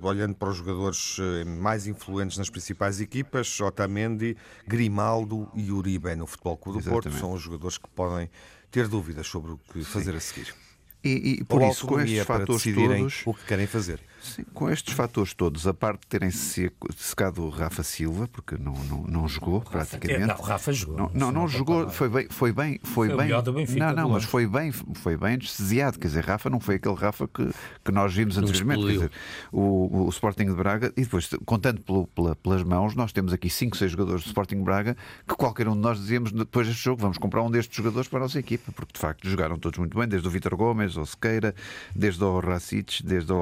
olhando 0.00 0.34
para 0.34 0.48
os 0.48 0.56
jogadores 0.56 1.18
eh, 1.20 1.44
mais 1.44 1.86
influentes 1.86 2.38
nas 2.38 2.48
principais 2.48 3.00
equipas, 3.00 3.60
Otamendi, 3.60 4.36
Grimaldo 4.66 5.48
e 5.54 5.70
Uribe 5.70 6.14
no 6.16 6.26
Futebol 6.26 6.56
Clube 6.56 6.82
do 6.82 6.90
Porto 6.90 7.10
são 7.12 7.32
os 7.32 7.42
jogadores 7.42 7.78
que 7.78 7.88
podem 7.90 8.30
ter 8.70 8.88
dúvidas 8.88 9.26
sobre 9.26 9.52
o 9.52 9.60
que 9.72 9.84
fazer 9.84 10.12
Sim. 10.12 10.16
a 10.16 10.20
seguir. 10.20 10.54
E, 11.02 11.38
e 11.40 11.44
por 11.44 11.62
isso, 11.62 11.86
com 11.86 11.98
estes 12.00 12.24
fatores 12.26 12.62
todos. 12.62 13.22
O 13.24 13.34
que 13.34 13.44
querem 13.46 13.66
fazer. 13.66 14.00
Sim, 14.20 14.44
com 14.52 14.68
estes 14.70 14.94
fatores 14.94 15.32
todos, 15.32 15.66
a 15.66 15.72
parte 15.72 16.02
de 16.02 16.06
terem 16.06 16.30
secado 16.30 17.42
o 17.42 17.48
Rafa 17.48 17.82
Silva, 17.82 18.28
porque 18.28 18.56
não, 18.58 18.74
não, 18.84 19.02
não 19.04 19.28
jogou 19.28 19.58
Rafa, 19.58 19.70
praticamente. 19.70 20.26
Não, 20.26 20.36
Rafa 20.36 20.72
jogou. 20.72 20.96
Não, 20.96 21.10
não, 21.14 21.32
não 21.32 21.48
jogou, 21.48 21.88
foi 21.88 22.08
bem, 22.08 22.26
foi 22.28 22.52
bem, 22.52 22.80
foi, 22.82 23.08
foi 23.08 23.16
bem. 23.16 23.52
Benfica, 23.52 23.92
não, 23.92 24.02
não, 24.02 24.10
mas 24.10 24.24
foi 24.24 24.46
bem, 24.46 24.72
foi 24.72 25.16
bem 25.16 25.34
anestesiado. 25.34 25.98
Quer 25.98 26.08
dizer, 26.08 26.24
Rafa 26.24 26.50
não 26.50 26.60
foi 26.60 26.74
aquele 26.76 26.94
Rafa 26.94 27.26
que, 27.26 27.50
que 27.84 27.92
nós 27.92 28.14
vimos 28.14 28.36
anteriormente. 28.36 28.84
Quer 28.84 28.92
dizer, 28.92 29.10
o, 29.50 30.04
o 30.04 30.08
Sporting 30.10 30.46
de 30.46 30.54
Braga, 30.54 30.92
e 30.96 31.02
depois, 31.02 31.30
contando 31.46 31.80
pelo, 31.80 32.06
pela, 32.08 32.36
pelas 32.36 32.62
mãos, 32.62 32.94
nós 32.94 33.12
temos 33.12 33.32
aqui 33.32 33.48
5, 33.48 33.76
6 33.76 33.90
jogadores 33.90 34.22
do 34.22 34.26
Sporting 34.26 34.56
de 34.56 34.64
Braga 34.64 34.96
que 35.26 35.34
qualquer 35.34 35.68
um 35.68 35.74
de 35.74 35.80
nós 35.80 35.98
dizíamos 35.98 36.32
depois 36.32 36.66
deste 36.66 36.82
jogo, 36.82 37.00
vamos 37.00 37.18
comprar 37.18 37.42
um 37.42 37.50
destes 37.50 37.76
jogadores 37.76 38.08
para 38.08 38.18
a 38.18 38.22
nossa 38.22 38.38
equipa, 38.38 38.70
porque 38.72 38.92
de 38.92 39.00
facto 39.00 39.28
jogaram 39.28 39.58
todos 39.58 39.78
muito 39.78 39.96
bem, 39.98 40.06
desde 40.06 40.26
o 40.26 40.30
Vitor 40.30 40.56
Gomes, 40.56 40.96
ao 40.96 41.06
Sequeira, 41.06 41.54
desde 41.94 42.22
o 42.22 42.38
Racic, 42.40 43.02
desde 43.02 43.32
o 43.32 43.36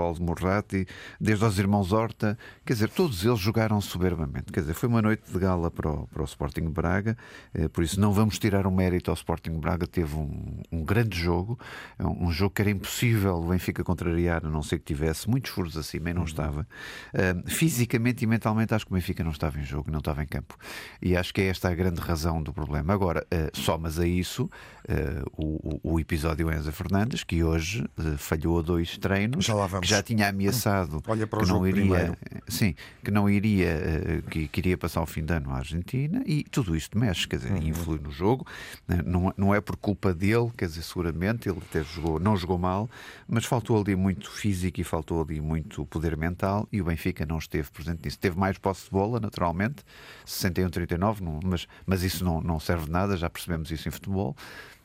Almurrati, 0.69 0.87
desde 1.21 1.45
aos 1.45 1.59
irmãos 1.59 1.93
Horta, 1.93 2.39
quer 2.65 2.75
dizer, 2.75 2.91
todos 2.91 3.25
eles 3.25 3.39
jogaram 3.39 3.81
soberbamente. 3.81 4.53
Quer 4.53 4.61
dizer, 4.61 4.75
foi 4.75 4.89
uma 4.89 5.01
noite 5.01 5.23
de 5.31 5.39
gala 5.39 5.71
para 5.71 5.91
o, 5.91 6.07
para 6.07 6.23
o 6.23 6.25
Sporting 6.25 6.69
Braga, 6.71 7.17
eh, 7.55 7.69
por 7.69 7.83
isso 7.83 7.99
não 7.99 8.13
vamos 8.13 8.39
tirar 8.39 8.67
o 8.67 8.71
mérito 8.71 9.11
ao 9.11 9.15
Sporting 9.15 9.59
Braga, 9.59 9.87
teve 9.87 10.15
um, 10.15 10.61
um 10.71 10.85
grande 10.85 11.19
jogo, 11.19 11.59
é 11.99 12.05
um, 12.05 12.27
um, 12.27 12.33
jogo 12.33 12.55
que 12.55 12.63
era 12.63 12.71
impossível 12.71 13.37
o 13.37 13.49
Benfica 13.49 13.83
contrariar, 13.83 14.45
a 14.45 14.49
não 14.49 14.63
ser 14.63 14.79
que 14.79 14.85
tivesse 14.85 15.29
muitos 15.29 15.51
furos 15.51 15.77
acima 15.77 16.11
e 16.11 16.13
não 16.13 16.23
uhum. 16.23 16.29
estava. 16.29 16.67
Uh, 17.15 17.51
fisicamente 17.51 18.25
e 18.25 18.27
mentalmente 18.27 18.75
acho 18.75 18.85
que 18.85 18.93
o 18.93 18.95
Benfica 18.95 19.25
não 19.25 19.31
estava 19.31 19.59
em 19.59 19.65
jogo, 19.65 19.91
não 19.91 20.01
estava 20.01 20.23
em 20.23 20.27
campo. 20.27 20.57
E 21.01 21.17
acho 21.17 21.33
que 21.33 21.41
é 21.41 21.47
esta 21.47 21.69
a 21.69 21.75
grande 21.75 22.01
razão 22.01 22.43
do 22.43 22.53
problema. 22.53 22.93
Agora, 22.93 23.27
uh, 23.33 23.59
somas 23.59 23.99
a 23.99 24.07
isso 24.07 24.45
uh, 24.45 25.31
o, 25.37 25.95
o, 25.95 26.01
episódio 26.01 26.53
Enza 26.53 26.73
Fernandes, 26.73 27.25
que 27.25 27.43
hoje 27.43 27.85
falhou 28.17 28.59
a 28.59 28.63
dois 28.63 28.97
treinos, 28.99 29.45
já 29.45 29.55
que 29.81 29.87
já 29.87 30.03
tinha 30.03 30.29
ameaçado 30.29 30.58
pensado 30.59 31.03
que 31.03 31.47
não 31.47 31.67
iria, 31.67 31.83
primeiro. 31.83 32.17
sim, 32.49 32.75
que 33.03 33.11
não 33.11 33.31
iria, 33.31 33.69
eh, 33.69 34.23
que, 34.31 34.49
que, 34.49 34.61
iria 34.61 34.77
passar 34.77 35.03
o 35.03 35.07
fim 35.07 35.25
de 35.25 35.33
ano 35.33 35.51
à 35.51 35.57
Argentina 35.57 36.23
e 36.27 36.45
tudo 36.45 36.77
isto 36.77 36.99
mexe, 36.99 37.27
quer 37.27 37.37
dizer, 37.37 37.53
uhum. 37.53 37.63
influi 37.63 37.99
no 37.99 38.11
jogo. 38.11 38.47
Né, 38.87 39.03
não, 39.05 39.33
não 39.37 39.55
é 39.55 39.61
por 39.61 39.77
culpa 39.77 40.13
dele, 40.13 40.51
quer 40.57 40.67
dizer, 40.67 40.83
seguramente 40.83 41.49
ele 41.49 41.59
até 41.59 41.83
jogou, 41.83 42.19
não 42.19 42.37
jogou 42.37 42.59
mal, 42.59 42.89
mas 43.27 43.45
faltou 43.45 43.81
ali 43.81 43.95
muito 43.95 44.31
físico 44.31 44.81
e 44.81 44.85
faltou 44.85 45.23
ali 45.23 45.41
muito 45.41 45.87
poder 45.87 46.17
mental 46.17 46.69
e 46.73 46.81
o 46.81 46.85
Benfica 46.85 47.25
não 47.25 47.39
esteve 47.39 47.71
presente 47.71 48.05
nisso. 48.05 48.19
Teve 48.19 48.39
mais 48.39 48.59
posse 48.59 48.85
de 48.85 48.91
bola, 48.91 49.21
naturalmente, 49.21 49.85
61-39, 50.27 51.41
mas, 51.45 51.67
mas 51.87 52.03
isso 52.03 52.25
não, 52.25 52.41
não 52.41 52.59
serve 52.59 52.87
de 52.87 52.91
nada, 52.91 53.17
já 53.17 53.31
percebemos 53.31 53.71
isso 53.71 53.89
em 53.89 53.91
futebol. 53.91 54.37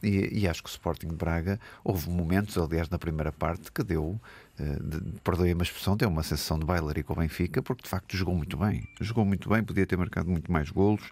E, 0.04 0.42
e, 0.42 0.48
acho 0.50 0.62
que 0.62 0.70
o 0.70 0.72
Sporting 0.72 1.08
de 1.08 1.16
Braga 1.16 1.58
houve 1.82 2.10
momentos, 2.10 2.58
aliás, 2.58 2.90
na 2.90 3.00
primeira 3.00 3.32
parte, 3.32 3.72
que 3.72 3.82
deu, 3.82 4.20
uh, 4.60 4.84
de, 4.84 5.20
perdoe 5.22 5.54
uma 5.54 5.64
expressão, 5.64 5.96
deu 5.96 6.10
uma 6.10 6.24
sensação 6.24 6.60
de 6.60 6.66
bailaria 6.66 7.04
com 7.04 7.14
o 7.14 7.16
Benfica, 7.16 7.62
porque 7.62 7.84
de 7.84 7.90
facto 7.90 8.16
jogou 8.16 8.36
muito 8.36 8.58
bem. 8.58 8.88
Jogou 9.00 9.26
muito 9.26 9.50
bem, 9.50 9.64
podia 9.64 9.86
ter 9.86 9.98
marcado 9.98 10.30
muito 10.30 10.52
mais 10.52 10.70
golos. 10.70 11.04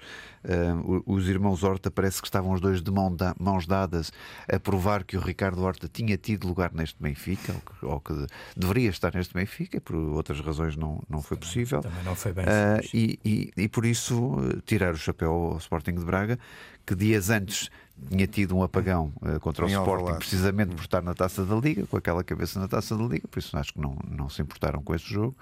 Uh, 0.43 1.03
os 1.05 1.27
irmãos 1.27 1.63
Horta 1.63 1.91
parece 1.91 2.21
que 2.21 2.27
estavam 2.27 2.51
os 2.51 2.61
dois 2.61 2.81
de 2.81 2.91
mão 2.91 3.15
da, 3.15 3.35
mãos 3.39 3.67
dadas 3.67 4.11
a 4.51 4.59
provar 4.59 5.03
que 5.03 5.17
o 5.17 5.19
Ricardo 5.19 5.61
Horta 5.61 5.87
tinha 5.87 6.17
tido 6.17 6.47
lugar 6.47 6.73
neste 6.73 7.01
Benfica, 7.01 7.53
ou 7.53 7.61
que, 7.61 7.85
ou 7.85 7.99
que 7.99 8.27
deveria 8.55 8.89
estar 8.89 9.13
neste 9.13 9.33
Benfica, 9.33 9.79
por 9.79 9.95
outras 9.95 10.39
razões 10.39 10.75
não, 10.75 11.01
não 11.09 11.21
foi 11.21 11.37
possível. 11.37 11.81
Também 11.81 12.03
não 12.03 12.15
foi 12.15 12.33
bem. 12.33 12.45
Uh, 12.45 12.89
e, 12.93 13.19
e, 13.23 13.51
e, 13.57 13.67
por 13.69 13.85
isso, 13.85 14.39
tirar 14.65 14.93
o 14.93 14.97
chapéu 14.97 15.31
ao 15.31 15.57
Sporting 15.57 15.95
de 15.95 16.05
Braga, 16.05 16.39
que 16.85 16.95
dias 16.95 17.29
antes 17.29 17.69
tinha 18.09 18.27
tido 18.27 18.55
um 18.55 18.63
apagão 18.63 19.13
uh, 19.21 19.39
contra 19.39 19.65
o 19.65 19.67
Sporting, 19.69 20.17
precisamente 20.17 20.75
por 20.75 20.81
estar 20.81 21.01
na 21.01 21.13
taça 21.13 21.45
da 21.45 21.55
Liga, 21.55 21.85
com 21.87 21.97
aquela 21.97 22.23
cabeça 22.23 22.59
na 22.59 22.67
taça 22.67 22.95
da 22.97 23.03
Liga, 23.03 23.27
por 23.27 23.39
isso 23.39 23.55
acho 23.57 23.73
que 23.73 23.79
não, 23.79 23.97
não 24.09 24.29
se 24.29 24.41
importaram 24.41 24.81
com 24.81 24.93
esse 24.95 25.05
jogo. 25.05 25.35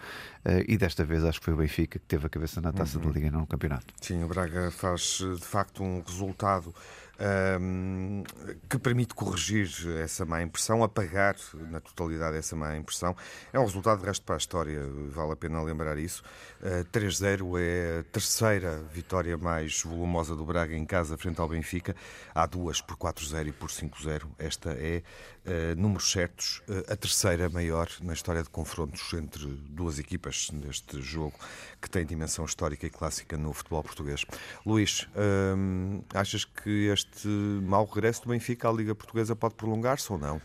Uh, 0.46 0.64
e 0.68 0.78
desta 0.78 1.04
vez 1.04 1.24
acho 1.24 1.40
que 1.40 1.46
foi 1.46 1.54
o 1.54 1.58
Benfica 1.58 2.00
que 2.00 2.06
teve 2.06 2.26
a 2.26 2.30
cabeça 2.30 2.62
na 2.62 2.72
taça 2.72 2.98
uhum. 2.98 3.06
da 3.06 3.12
Liga 3.12 3.32
não 3.32 3.42
no 3.42 3.48
campeonato. 3.48 3.94
Sim, 4.02 4.24
o 4.24 4.28
Braga 4.28 4.72
faz 4.72 5.20
de 5.20 5.46
facto 5.46 5.84
um 5.84 6.02
resultado 6.02 6.74
um, 7.20 8.24
que 8.70 8.78
permite 8.80 9.14
corrigir 9.14 9.68
essa 10.02 10.26
má 10.26 10.42
impressão, 10.42 10.84
apagar 10.84 11.36
na 11.70 11.80
totalidade 11.80 12.38
essa 12.38 12.56
má 12.56 12.76
impressão. 12.78 13.16
É 13.52 13.60
um 13.60 13.66
resultado 13.66 14.00
de 14.00 14.06
resto 14.06 14.24
para 14.26 14.36
a 14.36 14.38
história, 14.38 14.82
vale 15.10 15.34
a 15.34 15.36
pena 15.36 15.62
lembrar 15.62 15.98
isso. 15.98 16.24
Uh, 16.62 16.82
ah, 16.82 16.86
3-0 16.92 17.60
é 17.60 18.00
a 18.00 18.04
terceira 18.04 18.82
vitória 18.94 19.38
mais 19.38 19.82
volumosa 19.82 20.36
do 20.36 20.46
Braga 20.46 20.76
em 20.76 20.86
casa 20.86 21.18
frente 21.18 21.40
ao 21.40 21.48
Benfica. 21.48 21.96
Há 22.34 22.46
duas 22.46 22.82
por 22.82 22.96
4-0 22.96 23.48
e 23.48 23.52
por 23.52 23.70
5-0. 23.70 24.28
Esta 24.38 24.72
é, 24.72 25.04
uh, 25.46 25.80
números 25.80 26.12
certos, 26.12 26.62
uh, 26.68 26.92
a 26.92 26.96
terceira 26.96 27.50
maior 27.50 27.90
na 28.02 28.14
história 28.14 28.44
de 28.44 28.50
confrontos 28.50 29.14
entre 29.14 29.46
duas 29.70 30.00
equipas 30.00 30.50
neste 30.52 31.02
jogo 31.02 31.34
que 31.82 31.90
tem 31.90 32.06
dimensão 32.06 32.46
histórica 32.46 32.86
e 32.86 32.90
clássica 32.90 33.38
no 33.38 33.54
futebol 33.54 33.84
português. 33.84 34.26
Luís, 34.66 35.08
hum, 35.56 36.02
achas 36.14 36.46
que 36.46 36.88
este 36.88 37.28
mau 37.28 37.86
regresso 37.86 38.24
do 38.24 38.30
Benfica 38.30 38.70
à 38.70 38.72
Liga 38.72 38.94
Portuguesa 38.94 39.36
pode 39.36 39.56
prolongar-se 39.56 40.12
ou 40.12 40.18
não? 40.20 40.42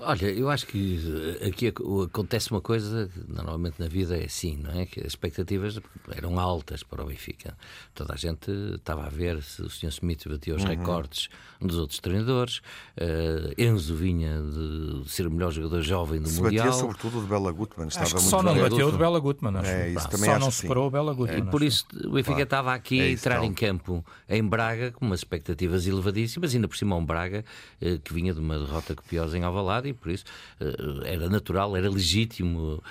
Olha, 0.00 0.26
eu 0.26 0.50
acho 0.50 0.66
que 0.66 1.38
aqui 1.46 1.72
acontece 2.04 2.50
uma 2.50 2.60
coisa 2.60 3.08
que 3.12 3.32
normalmente 3.32 3.76
na 3.78 3.86
vida 3.86 4.16
é 4.16 4.24
assim, 4.24 4.56
não 4.56 4.72
é? 4.72 4.86
Que 4.86 5.00
as 5.00 5.06
expectativas 5.06 5.78
eram 6.10 6.38
altas 6.38 6.82
para 6.82 7.02
o 7.02 7.06
Benfica. 7.06 7.56
Toda 7.94 8.12
a 8.12 8.16
gente 8.16 8.50
estava 8.74 9.06
a 9.06 9.08
ver 9.08 9.40
se 9.42 9.62
o 9.62 9.70
Sr. 9.70 9.88
Smith 9.88 10.26
batia 10.26 10.56
os 10.56 10.62
uhum. 10.62 10.68
recordes 10.68 11.28
dos 11.60 11.78
outros 11.78 12.00
treinadores. 12.00 12.58
Uh, 12.98 13.54
Enzo 13.56 13.94
vinha 13.94 14.42
de 14.42 15.08
ser 15.08 15.28
o 15.28 15.30
melhor 15.30 15.52
jogador 15.52 15.80
jovem 15.82 16.20
do 16.20 16.28
se 16.28 16.42
Mundial. 16.42 16.66
Batia 16.66 16.80
sobretudo 16.80 17.20
de 17.22 17.28
Bela 17.28 17.52
Gutmann. 17.52 17.86
Estava 17.86 18.06
acho 18.06 18.16
que 18.16 18.22
só 18.22 18.42
não 18.42 18.58
bateu 18.58 18.90
de 18.90 18.98
Bela 18.98 19.20
Gutmann. 19.20 19.56
Acho. 19.58 19.70
É, 19.70 19.90
isso, 19.90 20.08
também 20.08 20.30
só 20.30 20.38
não 20.40 20.50
superou 20.50 20.88
o 20.88 20.90
Bela 20.90 21.14
Gutmann. 21.14 21.38
E 21.38 21.50
por 21.50 21.62
isso 21.62 21.86
o 22.04 22.10
Benfica 22.10 22.32
claro. 22.32 22.42
estava 22.42 22.74
aqui 22.74 23.00
é 23.00 23.04
a 23.04 23.10
entrar 23.10 23.36
então. 23.36 23.46
em 23.46 23.54
campo 23.54 24.04
em 24.28 24.42
Braga 24.42 24.90
com 24.90 25.06
umas 25.06 25.20
expectativas 25.20 25.86
elevadíssimas, 25.86 26.52
ainda 26.52 26.66
por 26.66 26.76
cima 26.76 26.96
um 26.96 27.04
Braga 27.04 27.44
uh, 27.80 27.98
que 28.00 28.12
vinha 28.12 28.34
de 28.34 28.40
uma 28.40 28.58
derrota 28.58 28.92
copiosa 28.96 29.38
em 29.38 29.44
Alvalade 29.44 29.83
e 29.88 29.92
por 29.92 30.10
isso 30.10 30.24
uh, 30.60 31.04
era 31.04 31.28
natural, 31.28 31.76
era 31.76 31.88
legítimo 31.88 32.82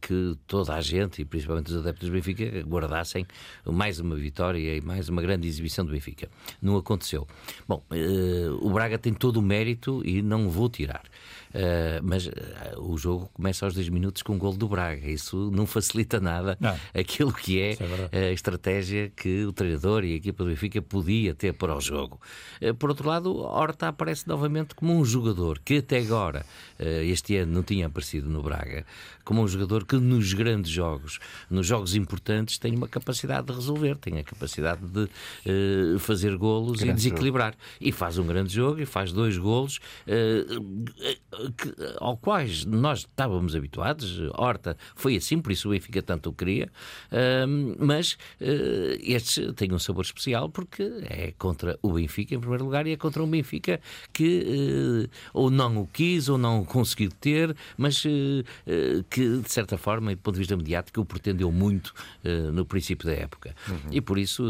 que 0.00 0.36
toda 0.46 0.74
a 0.74 0.80
gente, 0.80 1.22
e 1.22 1.24
principalmente 1.24 1.70
os 1.70 1.76
adeptos 1.76 2.08
do 2.08 2.12
Benfica, 2.12 2.44
guardassem 2.62 3.26
mais 3.66 4.00
uma 4.00 4.16
vitória 4.16 4.76
e 4.76 4.80
mais 4.80 5.08
uma 5.08 5.20
grande 5.20 5.46
exibição 5.46 5.84
do 5.84 5.92
Benfica. 5.92 6.28
Não 6.60 6.76
aconteceu. 6.76 7.26
Bom, 7.66 7.82
o 8.60 8.70
Braga 8.70 8.98
tem 8.98 9.12
todo 9.12 9.38
o 9.38 9.42
mérito 9.42 10.02
e 10.04 10.22
não 10.22 10.48
vou 10.48 10.68
tirar. 10.68 11.02
Uh, 11.48 12.00
mas 12.02 12.26
uh, 12.26 12.32
o 12.78 12.96
jogo 12.98 13.30
começa 13.32 13.64
aos 13.64 13.74
10 13.74 13.88
minutos 13.88 14.22
com 14.22 14.34
um 14.34 14.38
gol 14.38 14.54
do 14.54 14.68
Braga. 14.68 15.08
Isso 15.08 15.50
não 15.50 15.66
facilita 15.66 16.20
nada 16.20 16.56
não. 16.60 16.76
aquilo 16.94 17.32
que 17.32 17.60
é, 17.60 17.76
é 18.12 18.28
a 18.28 18.32
estratégia 18.32 19.10
que 19.14 19.44
o 19.44 19.52
treinador 19.52 20.04
e 20.04 20.12
a 20.12 20.16
equipa 20.16 20.44
do 20.44 20.50
Benfica 20.50 20.82
podia 20.82 21.34
ter 21.34 21.54
para 21.54 21.74
o 21.74 21.80
jogo. 21.80 22.20
Uh, 22.60 22.74
por 22.74 22.90
outro 22.90 23.08
lado, 23.08 23.36
Horta 23.36 23.88
aparece 23.88 24.28
novamente 24.28 24.74
como 24.74 24.92
um 24.92 25.04
jogador 25.04 25.58
que 25.64 25.78
até 25.78 25.98
agora, 25.98 26.44
este 26.78 27.36
ano, 27.36 27.52
não 27.52 27.62
tinha 27.62 27.86
aparecido 27.86 28.28
no 28.28 28.42
Braga, 28.42 28.84
como 29.24 29.42
um 29.42 29.48
jogador 29.48 29.84
que 29.84 29.96
nos 29.96 30.32
grandes 30.32 30.70
jogos, 30.70 31.18
nos 31.50 31.66
jogos 31.66 31.94
importantes, 31.94 32.58
tem 32.58 32.74
uma 32.74 32.88
capacidade 32.88 33.46
de 33.46 33.52
resolver, 33.52 33.96
tem 33.96 34.18
a 34.18 34.24
capacidade 34.24 34.80
de 34.86 35.08
fazer 35.98 36.36
golos 36.36 36.78
grande 36.78 36.92
e 36.92 36.94
desequilibrar. 36.94 37.52
Jogo. 37.52 37.64
E 37.80 37.92
faz 37.92 38.18
um 38.18 38.26
grande 38.26 38.52
jogo 38.54 38.80
e 38.80 38.86
faz 38.86 39.12
dois 39.12 39.36
golos 39.36 39.80
que, 41.56 41.74
ao 41.98 42.16
quais 42.16 42.64
nós 42.64 43.00
estávamos 43.00 43.54
habituados. 43.54 44.20
Horta 44.34 44.76
foi 44.94 45.16
assim, 45.16 45.40
por 45.40 45.52
isso 45.52 45.68
o 45.68 45.70
Benfica 45.72 46.02
tanto 46.02 46.30
o 46.30 46.32
queria. 46.32 46.70
Uh, 47.10 47.76
mas 47.78 48.12
uh, 48.12 48.98
este 49.00 49.52
tem 49.52 49.72
um 49.72 49.78
sabor 49.78 50.04
especial 50.04 50.48
porque 50.48 50.82
é 51.08 51.32
contra 51.38 51.78
o 51.82 51.92
Benfica 51.92 52.34
em 52.34 52.40
primeiro 52.40 52.64
lugar 52.64 52.86
e 52.86 52.92
é 52.92 52.96
contra 52.96 53.22
um 53.22 53.30
Benfica 53.30 53.80
que 54.12 55.06
uh, 55.06 55.10
ou 55.32 55.50
não 55.50 55.78
o 55.78 55.86
quis 55.86 56.28
ou 56.28 56.38
não 56.38 56.60
o 56.60 56.64
conseguiu 56.64 57.10
ter, 57.10 57.56
mas 57.76 58.04
eh, 58.06 59.02
que 59.10 59.38
de 59.38 59.50
certa 59.50 59.76
forma, 59.76 60.14
do 60.14 60.18
ponto 60.18 60.34
de 60.34 60.40
vista 60.40 60.56
mediático, 60.56 61.00
o 61.00 61.04
pretendeu 61.04 61.50
muito 61.50 61.92
no 62.52 62.64
princípio 62.64 63.06
da 63.06 63.14
época. 63.14 63.54
Uhum. 63.68 63.76
E 63.90 64.00
por 64.00 64.18
isso 64.18 64.42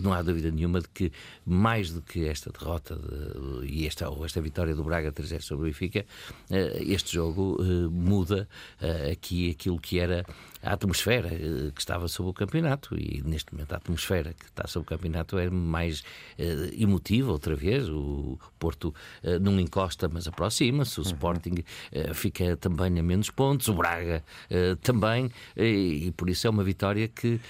não 0.00 0.12
há 0.12 0.22
dúvida 0.22 0.50
nenhuma 0.50 0.80
de 0.80 0.88
que 0.88 1.12
mais 1.44 1.90
do 1.90 2.00
que 2.02 2.26
esta 2.26 2.50
derrota 2.50 2.96
de, 2.96 3.66
e 3.66 3.86
esta, 3.86 4.08
ou 4.08 4.24
esta 4.24 4.40
vitória 4.40 4.74
do 4.74 4.82
Braga 4.84 5.12
3 5.12 5.44
sobre 5.44 5.64
o 5.64 5.66
Benfica, 5.66 6.00
eh, 6.00 6.04
este 6.50 7.12
jogo 7.12 7.56
eh, 7.60 7.88
muda 7.90 8.48
eh, 8.80 9.12
aqui 9.12 9.50
aquilo 9.50 9.78
que 9.78 9.98
era 9.98 10.24
a 10.62 10.72
atmosfera 10.72 11.28
que 11.28 11.80
estava 11.80 12.08
sobre 12.08 12.30
o 12.30 12.34
campeonato 12.34 12.94
e 12.98 13.22
neste 13.24 13.52
momento 13.52 13.72
a 13.72 13.76
atmosfera 13.76 14.32
que 14.32 14.46
está 14.46 14.66
sobre 14.66 14.86
o 14.86 14.88
campeonato 14.88 15.38
é 15.38 15.50
mais 15.50 16.02
emotiva 16.78 17.32
outra 17.32 17.54
vez 17.54 17.88
o 17.88 18.38
Porto 18.58 18.94
não 19.40 19.58
encosta 19.58 20.08
mas 20.08 20.26
aproxima-se 20.26 20.98
o 21.00 21.02
uhum. 21.02 21.08
Sporting 21.08 21.64
fica 22.14 22.56
também 22.56 22.98
a 22.98 23.02
menos 23.02 23.30
pontos 23.30 23.68
o 23.68 23.74
Braga 23.74 24.22
também 24.82 25.30
e 25.56 26.12
por 26.16 26.28
isso 26.28 26.46
é 26.46 26.50
uma 26.50 26.64
vitória 26.64 27.08
que 27.08 27.40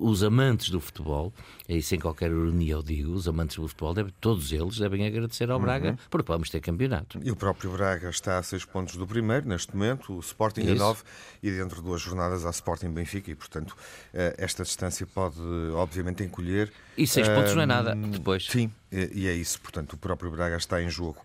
os 0.00 0.22
amantes 0.22 0.70
do 0.70 0.80
futebol 0.80 1.32
e 1.68 1.82
sem 1.82 1.98
qualquer 1.98 2.30
ironia 2.30 2.74
eu 2.74 2.82
digo 2.82 3.12
os 3.12 3.26
amantes 3.26 3.56
do 3.56 3.66
futebol 3.66 3.94
devem, 3.94 4.12
todos 4.20 4.52
eles 4.52 4.78
devem 4.78 5.06
agradecer 5.06 5.50
ao 5.50 5.58
Braga 5.58 5.90
uhum. 5.90 5.96
porque 6.08 6.30
vamos 6.30 6.50
ter 6.50 6.60
campeonato 6.60 7.18
e 7.22 7.30
o 7.30 7.36
próprio 7.36 7.70
Braga 7.72 8.10
está 8.10 8.38
a 8.38 8.42
seis 8.42 8.64
pontos 8.64 8.96
do 8.96 9.06
primeiro, 9.06 9.48
neste 9.48 9.74
momento, 9.74 10.14
o 10.14 10.20
Sporting 10.20 10.62
Isso. 10.62 10.72
a 10.72 10.74
nove, 10.74 11.02
e 11.42 11.50
dentro 11.50 11.76
de 11.76 11.82
duas 11.82 12.00
jornadas 12.00 12.44
há 12.44 12.50
Sporting 12.60 12.90
Benfica, 12.90 13.30
e 13.30 13.34
portanto 13.34 13.76
eh, 14.12 14.34
esta 14.38 14.62
distância 14.62 15.06
pode, 15.06 15.40
obviamente, 15.74 16.22
encolher. 16.22 16.72
E 16.96 17.06
seis 17.06 17.28
um, 17.28 17.34
pontos 17.34 17.54
não 17.54 17.62
é 17.62 17.66
nada 17.66 17.94
depois. 17.94 18.46
Sim, 18.46 18.70
e 18.92 19.26
é 19.26 19.32
isso, 19.32 19.60
portanto, 19.60 19.94
o 19.94 19.96
próprio 19.96 20.30
Braga 20.30 20.56
está 20.56 20.80
em 20.82 20.88
jogo. 20.88 21.24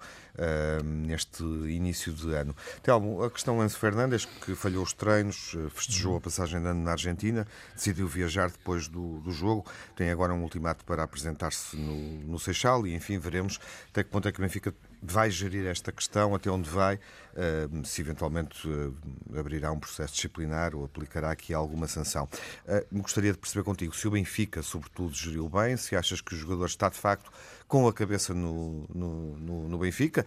Neste 0.83 1.43
início 1.43 2.11
de 2.11 2.33
ano. 2.33 2.53
Telmo, 2.83 3.23
a 3.23 3.31
questão 3.31 3.63
Enzo 3.63 3.79
Fernandes, 3.79 4.25
que 4.25 4.53
falhou 4.53 4.83
os 4.83 4.91
treinos, 4.91 5.55
eh, 5.55 5.69
festejou 5.69 6.17
a 6.17 6.19
passagem 6.19 6.59
de 6.59 6.67
ano 6.67 6.83
na 6.83 6.91
Argentina, 6.91 7.47
decidiu 7.73 8.05
viajar 8.05 8.49
depois 8.51 8.89
do, 8.89 9.21
do 9.21 9.31
jogo, 9.31 9.65
tem 9.95 10.09
agora 10.09 10.33
um 10.33 10.43
ultimato 10.43 10.83
para 10.83 11.03
apresentar-se 11.03 11.77
no, 11.77 12.19
no 12.27 12.37
Seixal 12.37 12.85
e, 12.85 12.93
enfim, 12.93 13.17
veremos 13.17 13.61
até 13.89 14.03
que 14.03 14.09
ponto 14.09 14.27
é 14.27 14.31
que 14.33 14.39
o 14.39 14.41
Benfica 14.41 14.73
vai 15.01 15.29
gerir 15.29 15.65
esta 15.67 15.91
questão, 15.91 16.33
até 16.35 16.49
onde 16.49 16.69
vai, 16.69 16.99
eh, 17.35 17.67
se 17.83 18.01
eventualmente 18.01 18.67
eh, 18.67 19.39
abrirá 19.39 19.71
um 19.71 19.79
processo 19.79 20.13
disciplinar 20.13 20.75
ou 20.75 20.85
aplicará 20.85 21.31
aqui 21.31 21.53
alguma 21.53 21.87
sanção. 21.87 22.27
Eh, 22.67 22.85
gostaria 22.91 23.31
de 23.31 23.37
perceber 23.37 23.63
contigo 23.63 23.95
se 23.95 24.07
o 24.07 24.11
Benfica, 24.11 24.61
sobretudo, 24.61 25.13
geriu 25.13 25.49
bem, 25.49 25.77
se 25.77 25.95
achas 25.95 26.21
que 26.21 26.33
o 26.33 26.37
jogador 26.37 26.65
está 26.65 26.89
de 26.89 26.97
facto 26.97 27.31
com 27.67 27.87
a 27.87 27.93
cabeça 27.93 28.33
no, 28.33 28.85
no, 28.93 29.37
no, 29.37 29.69
no 29.69 29.77
Benfica, 29.77 30.25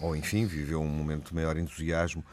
ou 0.00 0.14
enfim, 0.14 0.46
viveu 0.46 0.80
um 0.80 0.88
momento 0.88 1.28
de 1.28 1.34
maior 1.34 1.56
entusiasmo 1.56 2.24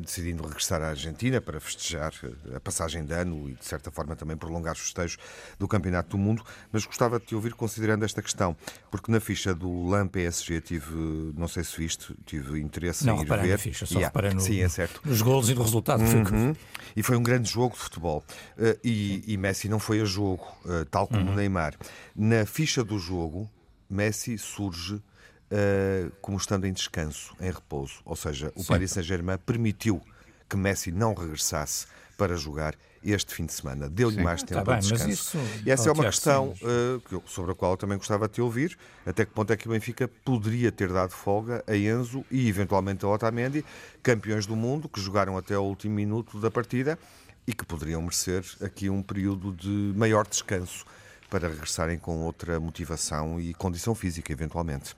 decidindo 0.00 0.42
regressar 0.42 0.82
à 0.82 0.88
Argentina 0.88 1.40
para 1.40 1.60
festejar 1.60 2.12
a 2.54 2.60
passagem 2.60 3.04
de 3.04 3.12
ano 3.12 3.48
e, 3.48 3.54
de 3.54 3.64
certa 3.64 3.90
forma, 3.90 4.16
também 4.16 4.36
prolongar 4.36 4.74
os 4.74 4.80
festejos 4.80 5.18
do 5.58 5.68
Campeonato 5.68 6.10
do 6.10 6.18
Mundo. 6.18 6.42
Mas 6.72 6.84
gostava 6.84 7.20
de 7.20 7.26
te 7.26 7.34
ouvir 7.34 7.54
considerando 7.54 8.04
esta 8.04 8.20
questão, 8.22 8.56
porque 8.90 9.10
na 9.12 9.20
ficha 9.20 9.54
do 9.54 9.86
LAM 9.86 10.08
PSG 10.08 10.60
tive, 10.60 11.32
não 11.36 11.46
sei 11.46 11.62
se 11.62 11.76
viste, 11.76 12.14
tive 12.24 12.60
interesse 12.60 13.06
não, 13.06 13.18
em 13.18 13.22
ir 13.22 13.26
ver. 13.26 13.50
Na 13.50 13.58
ficha, 13.58 13.86
só 13.86 13.98
yeah. 13.98 14.34
no, 14.34 14.40
Sim, 14.40 14.62
é 14.62 14.68
certo. 14.68 15.00
nos 15.04 15.22
golos 15.22 15.48
e 15.48 15.54
no 15.54 15.62
resultado. 15.62 16.02
Uhum. 16.02 16.54
E 16.96 17.02
foi 17.02 17.16
um 17.16 17.22
grande 17.22 17.48
jogo 17.48 17.74
de 17.74 17.80
futebol. 17.80 18.24
Uh, 18.58 18.78
e, 18.82 19.22
e, 19.26 19.36
Messi 19.36 19.68
não 19.68 19.78
foi 19.78 20.00
a 20.00 20.04
jogo, 20.04 20.44
uh, 20.64 20.84
tal 20.86 21.06
como 21.06 21.30
uhum. 21.30 21.36
Neymar. 21.36 21.74
Na 22.16 22.44
ficha 22.44 22.59
do 22.84 22.98
jogo, 22.98 23.50
Messi 23.88 24.38
surge 24.38 24.94
uh, 24.94 26.10
como 26.20 26.36
estando 26.36 26.66
em 26.66 26.72
descanso, 26.72 27.34
em 27.40 27.50
repouso. 27.50 28.00
Ou 28.04 28.16
seja, 28.16 28.52
o 28.54 28.60
Sim. 28.60 28.68
Paris 28.68 28.92
Saint-Germain 28.92 29.38
permitiu 29.38 30.00
que 30.48 30.56
Messi 30.56 30.90
não 30.90 31.14
regressasse 31.14 31.86
para 32.16 32.36
jogar 32.36 32.76
este 33.02 33.34
fim 33.34 33.46
de 33.46 33.52
semana. 33.52 33.88
Deu-lhe 33.88 34.22
mais 34.22 34.42
tempo 34.42 34.62
tá 34.62 34.78
de 34.78 34.88
descanso. 34.88 35.08
Isso... 35.08 35.38
E 35.64 35.70
essa 35.70 35.88
oh, 35.88 35.92
é 35.92 35.92
uma 35.92 36.04
questão 36.04 36.48
uh, 36.50 37.22
sobre 37.26 37.52
a 37.52 37.54
qual 37.54 37.72
eu 37.72 37.76
também 37.76 37.96
gostava 37.96 38.28
de 38.28 38.34
te 38.34 38.42
ouvir. 38.42 38.76
Até 39.06 39.24
que 39.24 39.32
ponto 39.32 39.50
é 39.52 39.56
que 39.56 39.66
o 39.66 39.70
Benfica 39.70 40.06
poderia 40.06 40.70
ter 40.70 40.92
dado 40.92 41.12
folga 41.12 41.64
a 41.66 41.74
Enzo 41.74 42.24
e 42.30 42.48
eventualmente 42.48 43.04
a 43.04 43.08
Otamendi, 43.08 43.64
campeões 44.02 44.44
do 44.44 44.54
mundo, 44.54 44.88
que 44.88 45.00
jogaram 45.00 45.36
até 45.38 45.56
o 45.56 45.62
último 45.62 45.94
minuto 45.94 46.38
da 46.38 46.50
partida 46.50 46.98
e 47.46 47.54
que 47.54 47.64
poderiam 47.64 48.02
merecer 48.02 48.44
aqui 48.60 48.90
um 48.90 49.02
período 49.02 49.52
de 49.52 49.94
maior 49.96 50.26
descanso 50.26 50.84
para 51.30 51.48
regressarem 51.48 51.98
com 51.98 52.18
outra 52.24 52.58
motivação 52.58 53.40
e 53.40 53.54
condição 53.54 53.94
física, 53.94 54.32
eventualmente. 54.32 54.96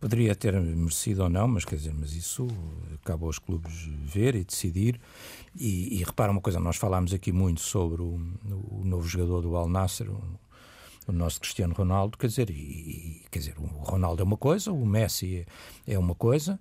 Poderia 0.00 0.34
ter 0.34 0.52
merecido 0.60 1.22
ou 1.22 1.28
não, 1.28 1.46
mas 1.46 1.64
quer 1.64 1.76
dizer, 1.76 1.94
mas 1.94 2.12
isso 2.12 2.46
cabe 3.04 3.24
aos 3.24 3.38
clubes 3.38 3.72
ver 4.04 4.34
e 4.34 4.44
decidir. 4.44 5.00
E, 5.54 6.00
e 6.00 6.04
repara 6.04 6.32
uma 6.32 6.40
coisa, 6.40 6.58
nós 6.58 6.76
falámos 6.76 7.14
aqui 7.14 7.32
muito 7.32 7.60
sobre 7.60 8.02
o, 8.02 8.20
o 8.70 8.82
novo 8.84 9.06
jogador 9.06 9.40
do 9.40 9.56
Al 9.56 9.68
Nasser, 9.68 10.10
o, 10.10 10.20
o 11.08 11.12
nosso 11.12 11.40
Cristiano 11.40 11.74
Ronaldo, 11.74 12.18
quer 12.18 12.26
dizer, 12.26 12.50
e, 12.50 13.22
quer 13.30 13.38
dizer, 13.38 13.54
o 13.58 13.64
Ronaldo 13.64 14.22
é 14.22 14.24
uma 14.24 14.36
coisa, 14.36 14.72
o 14.72 14.84
Messi 14.84 15.46
é 15.86 15.98
uma 15.98 16.14
coisa, 16.14 16.58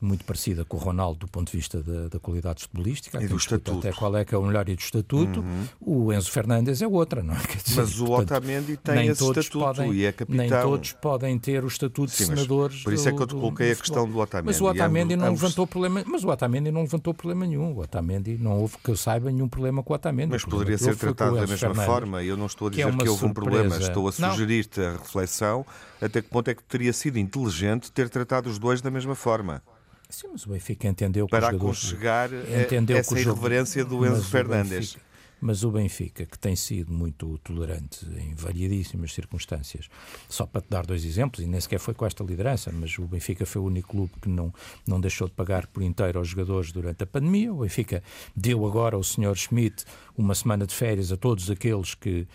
muito 0.00 0.24
parecida 0.24 0.64
com 0.64 0.76
o 0.76 0.80
Ronaldo 0.80 1.20
do 1.20 1.28
ponto 1.28 1.50
de 1.50 1.56
vista 1.56 1.82
da, 1.82 2.08
da 2.08 2.18
qualidade 2.18 2.62
futebolística. 2.62 3.22
E 3.22 3.26
do 3.26 3.36
estatuto. 3.36 3.78
Até 3.78 3.92
qual 3.92 4.16
é 4.16 4.24
que 4.24 4.34
é 4.34 4.38
o 4.38 4.42
melhor 4.42 4.68
e 4.68 4.76
do 4.76 4.80
estatuto. 4.80 5.40
Uhum. 5.40 5.66
O 5.80 6.12
Enzo 6.12 6.30
Fernandes 6.30 6.82
é 6.82 6.86
outra, 6.86 7.22
não 7.22 7.34
é? 7.34 7.38
Dizer, 7.64 7.80
Mas 7.80 7.98
o 8.00 8.06
portanto, 8.06 8.38
Otamendi 8.38 8.76
tem 8.76 9.06
esse 9.08 9.24
estatuto 9.24 9.58
podem, 9.58 9.92
e 9.92 10.04
é 10.04 10.12
capitão. 10.12 10.36
Nem 10.36 10.50
todos 10.50 10.92
podem 10.92 11.38
ter 11.38 11.64
o 11.64 11.68
estatuto 11.68 12.10
Sim, 12.10 12.24
de 12.24 12.30
senadores. 12.30 12.82
Por 12.82 12.92
isso 12.92 13.08
é 13.08 13.12
que 13.12 13.22
eu 13.22 13.26
te 13.26 13.34
coloquei 13.34 13.72
a 13.72 13.76
questão 13.76 14.08
do 14.08 14.18
Otamendi. 14.18 14.46
Mas 14.46 14.60
o 14.60 14.66
Otamendi 14.66 15.14
ambos, 15.14 15.22
não 15.22 15.28
ambos... 15.28 15.42
levantou 15.42 15.66
problema, 15.66 16.04
mas 16.06 16.24
o 16.24 16.28
Otamendi 16.28 16.70
não 16.70 16.82
levantou 16.82 17.14
problema 17.14 17.46
nenhum. 17.46 17.72
O 17.72 17.80
Otamendi 17.80 18.36
não 18.38 18.60
houve 18.60 18.76
que 18.84 18.90
eu 18.90 18.96
saiba 18.96 19.30
nenhum 19.30 19.48
problema 19.48 19.82
com 19.82 19.92
o 19.92 19.96
Otamendi. 19.96 20.32
Mas 20.32 20.44
poderia 20.44 20.76
ser 20.76 20.96
tratado 20.96 21.36
da 21.36 21.40
mesma 21.40 21.56
Fernandes, 21.56 21.86
forma. 21.86 22.22
Eu 22.22 22.36
não 22.36 22.46
estou 22.46 22.68
a 22.68 22.70
dizer 22.70 22.84
que, 22.84 22.94
é 22.94 22.96
que 22.98 23.08
houve 23.08 23.24
um 23.24 23.32
problema, 23.32 23.78
estou 23.88 24.08
a 24.08 24.12
sugerir-te 24.12 24.80
a 24.80 24.92
reflexão 24.92 25.64
até 26.00 26.20
que 26.20 26.28
ponto 26.28 26.48
é 26.48 26.54
que 26.54 26.62
teria 26.62 26.92
sido 26.92 27.18
inteligente 27.18 27.90
ter 27.90 28.08
tratado 28.08 28.48
os 28.48 28.58
dois 28.58 28.80
da 28.80 28.90
mesma 28.90 29.14
forma. 29.14 29.62
Sim, 30.08 30.28
mas 30.32 30.46
o 30.46 30.50
Benfica 30.50 30.86
entendeu 30.86 31.26
que 31.26 31.30
para 31.30 31.48
aconchegar 31.48 32.30
entendeu 32.62 32.96
essa 32.96 33.18
irreverência 33.18 33.84
do 33.84 34.06
Enzo 34.06 34.24
Fernandes. 34.24 34.96
Mas 35.38 35.62
o 35.62 35.70
Benfica, 35.70 36.24
que 36.24 36.38
tem 36.38 36.56
sido 36.56 36.90
muito 36.90 37.36
tolerante 37.38 38.06
em 38.18 38.34
variadíssimas 38.34 39.12
circunstâncias, 39.12 39.86
só 40.28 40.46
para 40.46 40.62
te 40.62 40.68
dar 40.70 40.86
dois 40.86 41.04
exemplos, 41.04 41.44
e 41.44 41.46
nem 41.46 41.60
sequer 41.60 41.78
foi 41.78 41.92
com 41.92 42.06
esta 42.06 42.24
liderança, 42.24 42.72
mas 42.72 42.96
o 42.98 43.06
Benfica 43.06 43.44
foi 43.44 43.60
o 43.60 43.66
único 43.66 43.88
clube 43.90 44.12
que 44.20 44.30
não, 44.30 44.52
não 44.86 44.98
deixou 44.98 45.28
de 45.28 45.34
pagar 45.34 45.66
por 45.66 45.82
inteiro 45.82 46.18
aos 46.18 46.28
jogadores 46.28 46.72
durante 46.72 47.02
a 47.02 47.06
pandemia. 47.06 47.52
O 47.52 47.58
Benfica 47.58 48.02
deu 48.34 48.66
agora 48.66 48.96
ao 48.96 49.02
Sr. 49.02 49.36
Schmidt 49.36 49.84
uma 50.16 50.34
semana 50.34 50.66
de 50.66 50.74
férias 50.74 51.12
a 51.12 51.18
todos 51.18 51.50
aqueles 51.50 51.94
que 51.94 52.26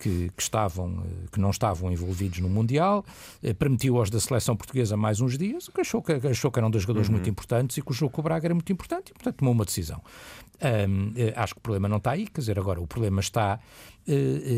que, 0.00 0.30
que, 0.34 0.42
estavam, 0.42 1.04
eh, 1.04 1.28
que 1.30 1.38
não 1.38 1.50
estavam 1.50 1.92
envolvidos 1.92 2.40
no 2.40 2.48
Mundial, 2.48 3.04
eh, 3.42 3.52
permitiu 3.52 3.98
aos 3.98 4.08
da 4.08 4.18
seleção 4.18 4.56
portuguesa 4.56 4.96
mais 4.96 5.20
uns 5.20 5.36
dias, 5.36 5.68
que 5.68 5.80
achou 5.80 6.02
que, 6.02 6.12
achou 6.12 6.50
que 6.50 6.58
eram 6.58 6.70
dois 6.70 6.82
jogadores 6.82 7.08
uhum. 7.08 7.16
muito 7.16 7.28
importantes 7.28 7.76
e 7.76 7.82
que 7.82 7.90
o 7.90 7.94
jogo 7.94 8.12
com 8.12 8.20
o 8.22 8.24
Braga 8.24 8.46
era 8.46 8.54
muito 8.54 8.72
importante 8.72 9.10
e, 9.10 9.12
portanto, 9.12 9.36
tomou 9.36 9.52
uma 9.52 9.64
decisão. 9.64 10.02
Um, 10.62 11.12
eh, 11.16 11.32
acho 11.36 11.54
que 11.54 11.58
o 11.58 11.62
problema 11.62 11.88
não 11.88 11.98
está 11.98 12.12
aí, 12.12 12.26
quer 12.26 12.40
dizer, 12.40 12.58
agora 12.58 12.80
o 12.80 12.86
problema 12.86 13.20
está, 13.20 13.60
uh, 14.08 14.12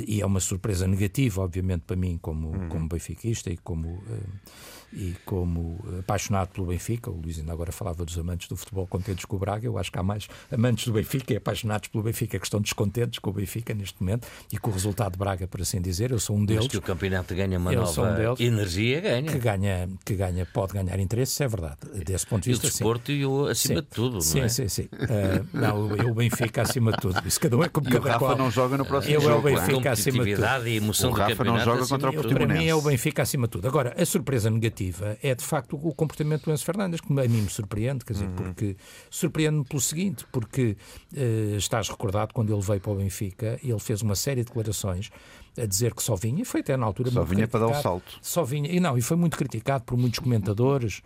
e 0.07 0.21
é 0.21 0.27
uma 0.27 0.41
surpresa 0.41 0.87
negativa, 0.87 1.43
obviamente, 1.43 1.83
para 1.83 1.97
mim, 1.97 2.19
como, 2.21 2.49
uhum. 2.49 2.69
como 2.69 2.89
benfiquista 2.89 3.51
e 3.51 3.57
como. 3.57 3.89
Uh, 3.89 4.73
e 4.93 5.15
como 5.25 5.83
apaixonado 5.99 6.49
pelo 6.49 6.67
Benfica, 6.67 7.11
o 7.11 7.21
Luís 7.21 7.39
ainda 7.39 7.53
agora 7.53 7.73
falava 7.73 8.05
dos 8.05 8.19
amantes 8.19 8.49
do 8.49 8.57
futebol 8.57 8.87
contentes 8.87 9.25
com 9.25 9.37
o 9.37 9.39
Braga, 9.39 9.67
eu 9.67 9.79
acho 9.79 9.91
que 9.91 9.99
há 9.99 10.03
mais 10.03 10.29
amantes 10.51 10.87
do 10.87 10.93
Benfica 10.93 11.33
e 11.33 11.37
apaixonados 11.37 11.89
pelo 11.89 12.05
Benfica 12.05 12.39
que 12.39 12.47
estão 12.47 12.61
descontentes 12.61 13.19
com 13.19 13.31
o 13.31 13.33
Benfica 13.33 13.75
neste 13.75 14.03
momento 14.03 14.29
e 14.53 14.59
com 14.59 14.71
o 14.71 14.73
resultado 14.73 15.13
de 15.13 15.19
Braga, 15.19 15.47
por 15.47 15.61
assim 15.61 15.81
dizer. 15.81 16.11
Eu 16.11 16.19
sou 16.19 16.37
um 16.37 16.45
deles. 16.45 16.65
Mas 16.65 16.73
que 16.73 16.77
o 16.77 16.83
campeonato 16.83 17.35
ganha 17.35 17.59
uma 17.59 17.73
nova 17.73 18.03
um 18.03 18.15
deles, 18.15 18.41
energia, 18.41 19.01
ganha. 19.01 19.33
Que 19.33 19.39
ganha, 19.39 19.89
que 20.05 20.15
ganha, 20.15 20.47
pode 20.47 20.75
ganhar 20.75 20.99
interesse, 20.99 21.43
é 21.43 21.49
verdade. 21.49 21.79
Desse 22.05 22.27
ponto 22.27 22.43
de 22.43 22.51
vista, 22.51 22.67
e 22.67 22.69
o 22.69 22.71
desporto 22.71 23.07
sim. 23.07 23.19
e 23.19 23.27
o 23.27 23.47
acima 23.47 23.81
sim. 23.81 23.81
de 23.81 23.89
tudo, 23.89 24.21
sim, 24.21 24.39
não 24.39 24.45
é? 24.45 24.49
Sim, 24.49 24.69
sim, 24.69 24.89
uh, 24.93 25.49
não, 25.53 26.11
o 26.11 26.15
Benfica 26.15 26.63
acima 26.63 26.93
de 26.93 26.99
tudo. 26.99 27.23
Isso 27.27 27.41
cada 27.41 27.57
um 27.57 27.63
é 27.63 27.69
como 27.69 27.89
e 27.89 27.97
o 27.97 28.01
Rafa 28.01 28.19
qual. 28.19 28.37
não 28.37 28.51
joga 28.51 28.77
no 28.77 28.85
próximo 28.85 29.15
eu 29.15 29.21
jogo. 29.21 29.49
Eu 29.49 29.57
é 29.57 29.57
o 29.57 29.67
Benfica 29.67 29.93
acima 29.93 30.25
de 30.25 30.35
tudo. 30.35 30.69
E 30.69 30.77
emoção 30.77 31.11
o 31.11 31.15
Rafa 31.15 31.45
não 31.45 31.59
joga 31.59 31.87
contra 31.87 32.11
o 32.11 32.13
Portimonense. 32.13 32.47
Para 32.47 32.59
mim 32.59 32.67
é 32.67 32.75
o 32.75 32.83
Benfica 32.83 33.23
acima 33.23 33.47
de 33.47 33.51
tudo. 33.53 33.69
Agora, 33.69 33.95
a 33.97 34.05
surpresa 34.05 34.51
negativa 34.51 34.82
é 35.23 35.35
de 35.35 35.45
facto 35.45 35.77
o 35.77 35.95
comportamento 35.95 36.45
do 36.45 36.53
Enzo 36.53 36.65
Fernandes, 36.65 37.01
que 37.01 37.13
a 37.13 37.29
mim 37.29 37.43
me 37.43 37.51
surpreende, 37.51 38.05
quer 38.05 38.15
dizer, 38.15 38.27
uhum. 38.27 38.35
porque 38.35 38.77
surpreende-me 39.11 39.65
pelo 39.65 39.81
seguinte, 39.81 40.27
porque 40.33 40.77
uh, 41.13 41.57
estás 41.57 41.89
recordado 41.89 42.33
quando 42.33 42.53
ele 42.53 42.63
veio 42.63 42.81
para 42.81 42.93
o 42.93 42.97
Benfica, 42.97 43.59
ele 43.63 43.79
fez 43.79 44.03
uma 44.03 44.15
série 44.15 44.43
de 44.43 44.47
declarações 44.47 45.11
a 45.59 45.67
dizer 45.67 45.95
que 45.95 46.03
só 46.03 46.17
vinha, 46.17 46.43
e 46.43 46.45
foi 46.45 46.61
até 46.61 46.77
na 46.77 46.87
altura 46.87 47.11
só 47.11 47.23
vinha 47.23 47.47
para 47.47 47.61
dar 47.61 47.79
o 47.79 47.83
salto. 47.83 48.19
Só 48.23 48.43
vinha, 48.43 48.71
e 48.71 48.81
não, 48.81 48.97
e 48.97 49.03
foi 49.03 49.17
muito 49.17 49.37
criticado 49.37 49.85
por 49.85 49.97
muitos 49.97 50.19
comentadores. 50.19 51.03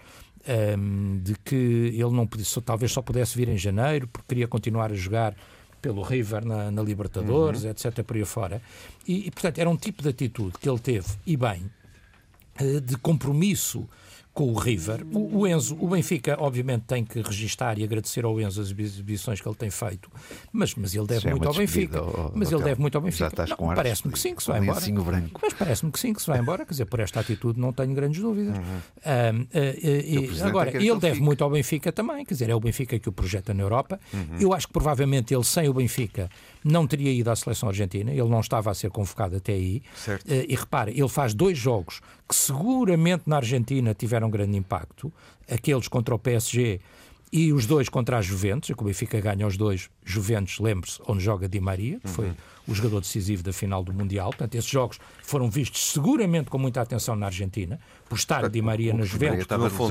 Um, 0.48 0.52
ehm, 0.52 1.22
de 1.24 1.34
que 1.44 1.56
ele 1.56 2.12
não 2.12 2.24
podia, 2.24 2.46
talvez 2.64 2.92
só 2.92 3.02
pudesse 3.02 3.36
vir 3.36 3.48
em 3.48 3.58
janeiro 3.58 4.06
porque 4.06 4.28
queria 4.28 4.46
continuar 4.46 4.92
a 4.92 4.94
jogar 4.94 5.34
pelo 5.86 6.02
River 6.02 6.44
na, 6.44 6.70
na 6.70 6.82
Libertadores, 6.82 7.64
uhum. 7.64 7.70
etc. 7.70 8.02
por 8.02 8.16
aí 8.16 8.24
fora. 8.24 8.62
E, 9.06 9.26
e, 9.26 9.30
portanto, 9.30 9.58
era 9.58 9.70
um 9.70 9.76
tipo 9.76 10.02
de 10.02 10.08
atitude 10.08 10.58
que 10.58 10.68
ele 10.68 10.78
teve, 10.78 11.06
e 11.26 11.36
bem, 11.36 11.70
de 12.82 12.96
compromisso 12.96 13.86
com 14.36 14.52
o 14.52 14.58
River. 14.58 15.02
O, 15.14 15.46
Enzo, 15.46 15.74
o 15.80 15.88
Benfica, 15.88 16.36
obviamente, 16.38 16.82
tem 16.82 17.02
que 17.02 17.22
registar 17.22 17.78
e 17.78 17.84
agradecer 17.84 18.22
ao 18.22 18.38
Enzo 18.38 18.60
as 18.60 18.70
exibições 18.70 19.40
que 19.40 19.48
ele 19.48 19.56
tem 19.56 19.70
feito, 19.70 20.10
mas, 20.52 20.74
mas 20.74 20.94
ele 20.94 21.06
deve 21.06 21.26
é 21.26 21.30
muito 21.30 21.48
ao 21.48 21.54
Benfica. 21.54 22.00
Ao, 22.00 22.32
mas 22.34 22.52
ele 22.52 22.62
deve 22.62 22.78
muito 22.78 22.94
ao 22.96 23.00
Benfica. 23.00 23.30
Parece-me 23.74 24.12
que 24.12 24.18
sim, 24.18 24.34
que 24.34 24.42
se 24.42 24.50
vai 24.50 24.60
embora. 24.60 24.80
Branco. 25.02 25.40
Mas 25.42 25.54
parece-me 25.54 25.90
que 25.90 25.98
sim, 25.98 26.12
que 26.12 26.20
se 26.20 26.26
vai 26.26 26.38
embora. 26.38 26.66
Quer 26.66 26.72
dizer, 26.72 26.84
por 26.84 27.00
esta 27.00 27.20
atitude 27.20 27.58
não 27.58 27.72
tenho 27.72 27.94
grandes 27.94 28.20
dúvidas. 28.20 28.58
Uhum. 28.58 28.62
Uh, 28.62 30.28
uh, 30.28 30.42
uh, 30.42 30.46
agora, 30.46 30.76
ele 30.76 30.98
deve 30.98 31.18
muito 31.18 31.42
ao 31.42 31.48
Benfica 31.48 31.90
também. 31.90 32.22
Quer 32.22 32.34
dizer, 32.34 32.50
é 32.50 32.54
o 32.54 32.60
Benfica 32.60 32.98
que 32.98 33.08
o 33.08 33.12
projeta 33.12 33.54
na 33.54 33.62
Europa. 33.62 33.98
Uhum. 34.12 34.36
Eu 34.38 34.52
acho 34.52 34.66
que 34.66 34.72
provavelmente 34.74 35.34
ele, 35.34 35.44
sem 35.44 35.66
o 35.66 35.72
Benfica, 35.72 36.28
não 36.66 36.86
teria 36.86 37.12
ido 37.12 37.30
à 37.30 37.36
seleção 37.36 37.68
argentina. 37.68 38.10
Ele 38.10 38.28
não 38.28 38.40
estava 38.40 38.70
a 38.70 38.74
ser 38.74 38.90
convocado 38.90 39.36
até 39.36 39.52
aí. 39.52 39.82
Certo. 39.94 40.26
e 40.28 40.54
repara, 40.54 40.90
ele 40.90 41.08
faz 41.08 41.32
dois 41.32 41.56
jogos 41.56 42.00
que 42.28 42.34
seguramente 42.34 43.24
na 43.26 43.36
Argentina 43.36 43.94
tiveram 43.94 44.28
grande 44.28 44.56
impacto, 44.56 45.12
aqueles 45.48 45.88
contra 45.88 46.14
o 46.14 46.18
PSG 46.18 46.80
e 47.32 47.52
os 47.52 47.66
dois 47.66 47.88
contra 47.88 48.18
a 48.18 48.22
Juventus, 48.22 48.74
que 48.74 48.82
o 48.82 48.84
Benfica 48.84 49.20
ganha 49.20 49.46
os 49.46 49.56
dois, 49.56 49.90
Juventus, 50.06 50.58
lembre-se, 50.60 51.00
onde 51.06 51.22
joga 51.22 51.48
Di 51.48 51.60
Maria, 51.60 52.00
que 52.00 52.08
foi 52.08 52.28
uhum 52.28 52.34
o 52.66 52.74
jogador 52.74 53.00
decisivo 53.00 53.42
da 53.42 53.52
final 53.52 53.82
do 53.84 53.92
Mundial. 53.92 54.30
Portanto, 54.30 54.54
esses 54.56 54.68
jogos 54.68 54.98
foram 55.22 55.48
vistos 55.48 55.92
seguramente 55.92 56.50
com 56.50 56.58
muita 56.58 56.80
atenção 56.80 57.14
na 57.14 57.26
Argentina, 57.26 57.78
por 58.08 58.16
estar 58.16 58.48
Di 58.48 58.60
Maria 58.60 58.92
na 58.92 59.04
Juventus 59.04 59.46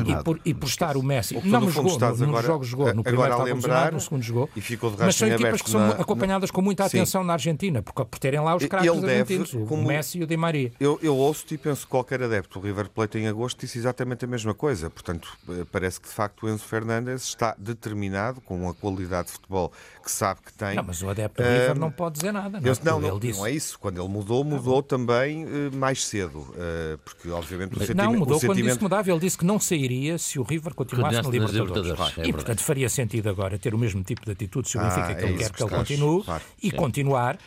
e 0.07 0.23
por, 0.23 0.39
e 0.45 0.53
por 0.53 0.67
estar 0.67 0.97
o 0.97 1.03
Messi. 1.03 1.37
O 1.37 1.45
não, 1.45 1.61
mas 1.61 1.73
jogou, 1.73 1.97
no, 1.97 2.23
agora, 2.25 2.47
jogos 2.47 2.67
jogou. 2.67 2.93
No 2.93 3.03
primeiro 3.03 3.31
estava 3.31 3.43
lembrar, 3.43 3.91
no 3.91 3.99
segundo 3.99 4.21
jogou. 4.21 4.49
E 4.55 4.61
ficou 4.61 4.91
de 4.91 4.97
mas 4.97 5.15
são 5.15 5.27
equipas 5.27 5.61
que 5.61 5.69
são 5.69 5.79
na... 5.79 5.93
acompanhadas 5.93 6.51
com 6.51 6.61
muita 6.61 6.85
atenção 6.85 7.21
Sim. 7.21 7.27
na 7.27 7.33
Argentina, 7.33 7.81
por, 7.81 7.93
por 8.05 8.19
terem 8.19 8.39
lá 8.39 8.55
os 8.55 8.65
craques 8.65 8.89
argentinos, 8.89 9.51
como... 9.51 9.83
o 9.83 9.85
Messi 9.85 10.19
e 10.19 10.23
o 10.23 10.27
Di 10.27 10.37
Maria. 10.37 10.71
Eu, 10.79 10.99
eu 11.01 11.15
ouço-te 11.15 11.55
e 11.55 11.57
penso 11.57 11.85
que 11.85 11.87
qualquer 11.87 12.21
adepto 12.23 12.59
do 12.59 12.65
River 12.65 12.89
Plate 12.89 13.17
em 13.17 13.27
agosto 13.27 13.59
disse 13.59 13.77
exatamente 13.77 14.25
a 14.25 14.27
mesma 14.27 14.53
coisa. 14.53 14.89
Portanto, 14.89 15.29
eh, 15.49 15.65
parece 15.71 15.99
que 15.99 16.07
de 16.07 16.13
facto 16.13 16.45
o 16.45 16.49
Enzo 16.49 16.63
Fernandes 16.63 17.23
está 17.23 17.55
determinado, 17.57 18.41
com 18.41 18.69
a 18.69 18.73
qualidade 18.73 19.27
de 19.27 19.33
futebol 19.33 19.71
que 20.05 20.11
sabe 20.11 20.39
que 20.45 20.53
tem. 20.53 20.75
Não, 20.75 20.83
mas 20.83 21.01
o 21.01 21.09
adepto 21.09 21.41
do 21.41 21.49
River 21.49 21.79
não 21.79 21.91
pode 21.91 22.15
dizer 22.15 22.31
nada. 22.31 22.61
Não, 22.61 22.67
eu, 22.67 22.77
não, 22.83 23.01
não, 23.01 23.09
ele 23.09 23.19
disse... 23.19 23.39
não 23.39 23.47
é 23.47 23.51
isso. 23.51 23.79
Quando 23.79 23.99
ele 23.99 24.07
mudou, 24.07 24.43
mudou 24.43 24.83
também 24.83 25.45
uh, 25.45 25.75
mais 25.75 26.05
cedo. 26.05 26.39
Uh, 26.39 26.97
porque, 27.03 27.29
obviamente, 27.29 27.75
o 27.75 27.79
sentimento. 27.79 27.97
Não, 27.97 28.13
mudou 28.13 28.37
o 28.37 28.39
quando 28.39 28.41
sentimento... 28.41 28.65
disse 28.65 28.77
que 28.77 28.83
mudava. 28.83 29.09
Ele 29.09 29.19
disse 29.19 29.37
que 29.37 29.45
não 29.45 29.59
sairia 29.59 30.17
se 30.19 30.39
o 30.39 30.43
River 30.43 30.75
continuasse 30.75 31.23
na 31.23 31.29
Libertadores. 31.29 31.75
Libertadores. 31.75 32.17
É 32.19 32.27
e, 32.27 32.31
portanto, 32.31 32.61
faria 32.61 32.87
sentido 32.87 33.29
agora 33.29 33.57
ter 33.57 33.73
o 33.73 33.77
mesmo 33.79 34.03
tipo 34.03 34.23
de 34.23 34.31
atitude 34.31 34.69
se 34.69 34.77
o 34.77 34.81
Benfica 34.81 35.07
ah, 35.07 35.15
que 35.15 35.23
ele 35.23 35.33
é 35.33 35.37
quer 35.37 35.51
que, 35.51 35.63
ele 35.63 35.69
continue 35.71 36.23
claro. 36.23 36.43
e 36.61 36.69
Sim. 36.69 36.75
continuar 36.75 37.35
uh, 37.35 37.39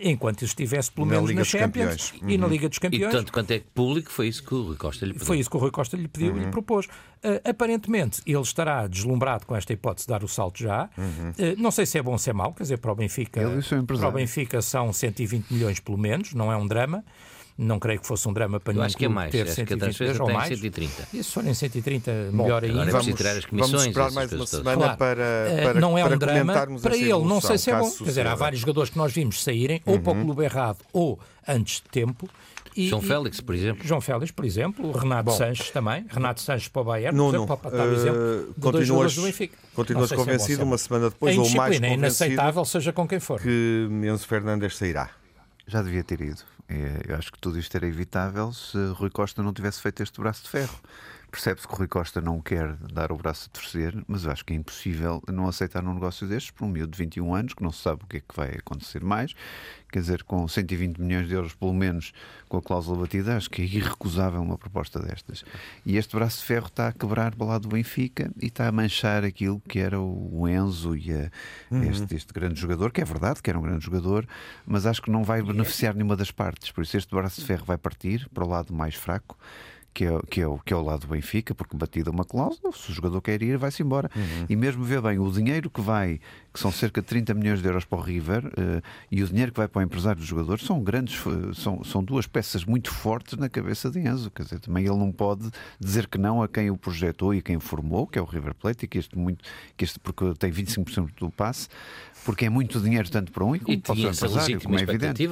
enquanto 0.00 0.42
estivesse 0.42 0.92
pelo 0.92 1.06
menos 1.06 1.28
na, 1.30 1.36
na 1.36 1.44
Champions 1.44 2.12
uhum. 2.22 2.30
e 2.30 2.38
na 2.38 2.46
Liga 2.46 2.68
dos 2.68 2.78
Campeões. 2.78 3.12
E 3.12 3.16
tanto 3.16 3.32
quanto 3.32 3.50
é 3.50 3.60
público, 3.74 4.12
foi 4.12 4.28
isso 4.28 4.44
que 4.44 4.54
o 4.54 4.62
Rui 4.62 4.76
Costa 4.76 5.04
lhe 5.04 5.12
pediu. 5.12 5.26
Foi 5.26 5.38
isso 5.38 5.50
que 5.50 5.56
o 5.56 5.60
Rui 5.60 5.70
Costa 5.72 5.96
lhe 5.96 6.06
pediu 6.06 6.32
uhum. 6.32 6.38
e 6.38 6.44
lhe 6.44 6.50
propôs. 6.50 6.86
aparentemente, 7.44 8.22
ele 8.24 8.40
estará 8.40 8.86
deslumbrado 8.86 9.44
com 9.44 9.56
esta 9.56 9.72
hipótese 9.72 10.06
de 10.06 10.12
dar 10.12 10.22
o 10.22 10.28
salto 10.28 10.60
já. 10.60 10.88
Uhum. 10.96 11.32
não 11.58 11.70
sei 11.70 11.84
se 11.86 11.95
é 11.98 12.02
bom 12.02 12.16
se 12.18 12.30
é 12.30 12.32
mau, 12.32 12.52
quer 12.52 12.62
dizer, 12.64 12.78
para 12.78 12.92
o 12.92 12.94
Benfica, 12.94 13.40
para 13.86 14.08
o 14.08 14.12
Benfica 14.12 14.62
são 14.62 14.92
120 14.92 15.50
milhões 15.50 15.80
pelo 15.80 15.98
menos, 15.98 16.34
não 16.34 16.52
é 16.52 16.56
um 16.56 16.66
drama. 16.66 17.04
Não 17.58 17.78
creio 17.78 18.00
que 18.00 18.06
fosse 18.06 18.28
um 18.28 18.34
drama 18.34 18.60
para 18.60 18.74
nenhum 18.74 18.84
acho 18.84 18.96
que 18.96 19.06
é 19.06 19.08
mais, 19.08 19.32
ter 19.32 19.44
acho 19.44 19.54
120 19.54 20.00
milhões 20.00 20.20
ou 20.20 20.30
mais. 20.30 20.48
130. 20.48 21.08
E 21.14 21.24
se 21.24 21.32
forem 21.32 21.54
130, 21.54 22.12
Bom, 22.30 22.42
melhor 22.42 22.62
ainda. 22.62 22.82
É 22.82 22.90
vamos, 22.90 23.14
tirar 23.14 23.36
as 23.36 23.46
comissões, 23.46 23.70
vamos 23.70 23.86
esperar 23.86 24.12
mais 24.12 24.32
uma 24.32 24.46
semana 24.46 24.76
claro. 24.76 24.96
para, 24.98 25.22
eh, 25.22 25.62
para, 25.62 25.80
Não 25.80 25.96
é 25.96 26.04
um 26.04 26.18
drama 26.18 26.66
para 26.82 26.96
ele, 26.96 27.24
não 27.24 27.40
sei 27.40 27.56
se 27.56 27.70
é 27.70 27.78
bom. 27.78 27.90
Quer 27.90 28.04
dizer, 28.04 28.26
há 28.26 28.34
vários 28.34 28.60
jogadores 28.60 28.90
que 28.90 28.98
nós 28.98 29.10
vimos 29.12 29.42
saírem 29.42 29.80
ou 29.86 29.94
uhum. 29.94 30.02
para 30.02 30.12
o 30.12 30.22
clube 30.22 30.44
errado 30.44 30.78
ou 30.92 31.18
antes 31.48 31.76
de 31.76 31.88
tempo. 31.88 32.28
E, 32.76 32.88
João 32.88 33.00
Félix, 33.00 33.40
por 33.40 33.54
exemplo. 33.54 33.86
João 33.86 34.02
Félix, 34.02 34.30
por 34.30 34.44
exemplo. 34.44 34.92
Renato 34.92 35.30
Bom, 35.30 35.36
Sanches 35.36 35.70
também. 35.70 36.04
Renato 36.10 36.42
Sanches 36.42 36.68
para 36.68 36.82
o 36.82 36.84
Bayern, 36.84 37.16
não, 37.16 37.30
por 37.30 37.36
exemplo, 37.36 37.56
para 37.56 37.70
dar 37.70 37.88
uh, 37.88 37.94
exemplo 37.94 38.54
de 38.54 38.70
dois 38.70 38.86
jogadores 38.86 39.16
do 39.16 39.22
Benfica. 39.22 39.56
Continuas 39.74 40.12
convencido, 40.12 40.60
é 40.60 40.64
uma 40.64 40.76
semana 40.76 41.08
depois, 41.08 41.38
ou 41.38 41.44
mais 41.44 41.54
convencido... 41.54 41.86
É 41.86 41.94
inaceitável, 41.94 42.64
seja 42.66 42.92
com 42.92 43.08
quem 43.08 43.18
for. 43.18 43.40
Que 43.40 43.88
Enzo 44.04 44.26
Fernandes 44.26 44.76
sairá. 44.76 45.08
Já 45.66 45.80
devia 45.80 46.04
ter 46.04 46.20
ido. 46.20 46.42
É, 46.68 47.02
eu 47.12 47.16
acho 47.16 47.30
que 47.30 47.38
tudo 47.38 47.58
isto 47.58 47.76
era 47.76 47.86
evitável 47.86 48.52
se 48.52 48.76
Rui 48.94 49.10
Costa 49.10 49.42
não 49.42 49.52
tivesse 49.52 49.80
feito 49.80 50.02
este 50.02 50.20
braço 50.20 50.42
de 50.42 50.48
ferro. 50.48 50.78
Percebe-se 51.36 51.68
que 51.68 51.74
o 51.74 51.76
Rui 51.76 51.86
Costa 51.86 52.18
não 52.18 52.40
quer 52.40 52.72
dar 52.76 53.12
o 53.12 53.16
braço 53.18 53.50
a 53.50 53.52
torcer, 53.52 53.94
mas 54.08 54.24
eu 54.24 54.32
acho 54.32 54.42
que 54.42 54.54
é 54.54 54.56
impossível 54.56 55.22
não 55.30 55.46
aceitar 55.46 55.82
num 55.82 55.92
negócio 55.92 56.26
destes 56.26 56.50
para 56.50 56.64
um 56.64 56.70
miúdo 56.70 56.92
de 56.92 56.96
21 56.96 57.34
anos 57.34 57.52
que 57.52 57.62
não 57.62 57.70
se 57.70 57.82
sabe 57.82 58.04
o 58.04 58.06
que 58.06 58.16
é 58.16 58.20
que 58.20 58.34
vai 58.34 58.48
acontecer 58.52 59.04
mais. 59.04 59.34
Quer 59.92 60.00
dizer, 60.00 60.22
com 60.22 60.48
120 60.48 60.96
milhões 60.96 61.28
de 61.28 61.34
euros, 61.34 61.52
pelo 61.52 61.74
menos 61.74 62.14
com 62.48 62.56
a 62.56 62.62
cláusula 62.62 63.02
batida, 63.02 63.36
acho 63.36 63.50
que 63.50 63.60
é 63.60 63.64
irrecusável 63.66 64.40
uma 64.40 64.56
proposta 64.56 64.98
destas. 64.98 65.44
E 65.84 65.98
este 65.98 66.16
braço 66.16 66.38
de 66.38 66.46
ferro 66.46 66.68
está 66.68 66.88
a 66.88 66.92
quebrar 66.92 67.34
para 67.34 67.46
lá 67.46 67.58
do 67.58 67.68
Benfica 67.68 68.32
e 68.40 68.46
está 68.46 68.66
a 68.66 68.72
manchar 68.72 69.22
aquilo 69.22 69.60
que 69.68 69.78
era 69.78 70.00
o 70.00 70.48
Enzo 70.48 70.96
e 70.96 71.12
a, 71.12 71.30
uhum. 71.70 71.82
este, 71.82 72.14
este, 72.14 72.32
grande 72.32 72.58
jogador, 72.58 72.90
que 72.90 73.02
é 73.02 73.04
verdade 73.04 73.42
que 73.42 73.50
era 73.50 73.58
um 73.58 73.62
grande 73.62 73.84
jogador, 73.84 74.26
mas 74.66 74.86
acho 74.86 75.02
que 75.02 75.10
não 75.10 75.22
vai 75.22 75.42
beneficiar 75.42 75.92
nenhuma 75.92 76.16
das 76.16 76.30
partes. 76.30 76.70
Por 76.70 76.82
isso, 76.82 76.96
este 76.96 77.14
braço 77.14 77.42
de 77.42 77.46
ferro 77.46 77.66
vai 77.66 77.76
partir 77.76 78.26
para 78.32 78.42
o 78.42 78.48
lado 78.48 78.72
mais 78.72 78.94
fraco 78.94 79.36
que 79.96 80.04
é, 80.04 80.20
que, 80.28 80.42
é 80.42 80.46
o, 80.46 80.58
que 80.58 80.74
é 80.74 80.76
o 80.76 80.82
lado 80.82 81.00
do 81.00 81.06
Benfica, 81.06 81.54
porque 81.54 81.74
batida 81.74 82.10
uma 82.10 82.22
cláusula, 82.22 82.70
se 82.70 82.90
o 82.90 82.94
jogador 82.94 83.18
quer 83.22 83.42
ir, 83.42 83.56
vai-se 83.56 83.82
embora. 83.82 84.10
Uhum. 84.14 84.44
E 84.46 84.54
mesmo 84.54 84.84
vê 84.84 85.00
bem, 85.00 85.18
o 85.18 85.30
dinheiro 85.30 85.70
que 85.70 85.80
vai, 85.80 86.20
que 86.56 86.62
são 86.62 86.72
cerca 86.72 87.02
de 87.02 87.06
30 87.06 87.34
milhões 87.34 87.60
de 87.60 87.68
euros 87.68 87.84
para 87.84 87.98
o 87.98 88.00
River, 88.00 88.46
uh, 88.46 88.82
e 89.12 89.22
o 89.22 89.28
dinheiro 89.28 89.52
que 89.52 89.58
vai 89.58 89.68
para 89.68 89.80
o 89.80 89.82
empresário 89.82 90.18
dos 90.18 90.26
jogadores, 90.26 90.64
são 90.64 90.82
grandes, 90.82 91.20
são, 91.54 91.84
são 91.84 92.02
duas 92.02 92.26
peças 92.26 92.64
muito 92.64 92.90
fortes 92.90 93.36
na 93.36 93.46
cabeça 93.46 93.90
de 93.90 94.00
Enzo. 94.00 94.30
Quer 94.30 94.44
dizer, 94.44 94.60
também 94.60 94.86
ele 94.86 94.96
não 94.96 95.12
pode 95.12 95.50
dizer 95.78 96.06
que 96.06 96.16
não 96.16 96.42
a 96.42 96.48
quem 96.48 96.70
o 96.70 96.76
projetou 96.78 97.34
e 97.34 97.42
quem 97.42 97.60
formou, 97.60 98.06
que 98.06 98.18
é 98.18 98.22
o 98.22 98.24
River 98.24 98.54
Plate, 98.54 98.86
e 98.86 98.88
que 98.88 98.96
este, 98.96 99.18
muito, 99.18 99.44
que 99.76 99.84
este 99.84 99.98
porque 99.98 100.32
tem 100.38 100.50
25% 100.50 101.10
do 101.18 101.30
passe, 101.30 101.68
porque 102.24 102.46
é 102.46 102.48
muito 102.48 102.80
dinheiro 102.80 103.08
tanto 103.10 103.30
para 103.30 103.44
um 103.44 103.54
e 103.54 103.60
como 103.60 103.80
para 103.82 103.94
o 103.94 103.98
empresário, 103.98 104.60
como 104.62 104.78
é 104.78 104.82
evidente. 104.82 105.28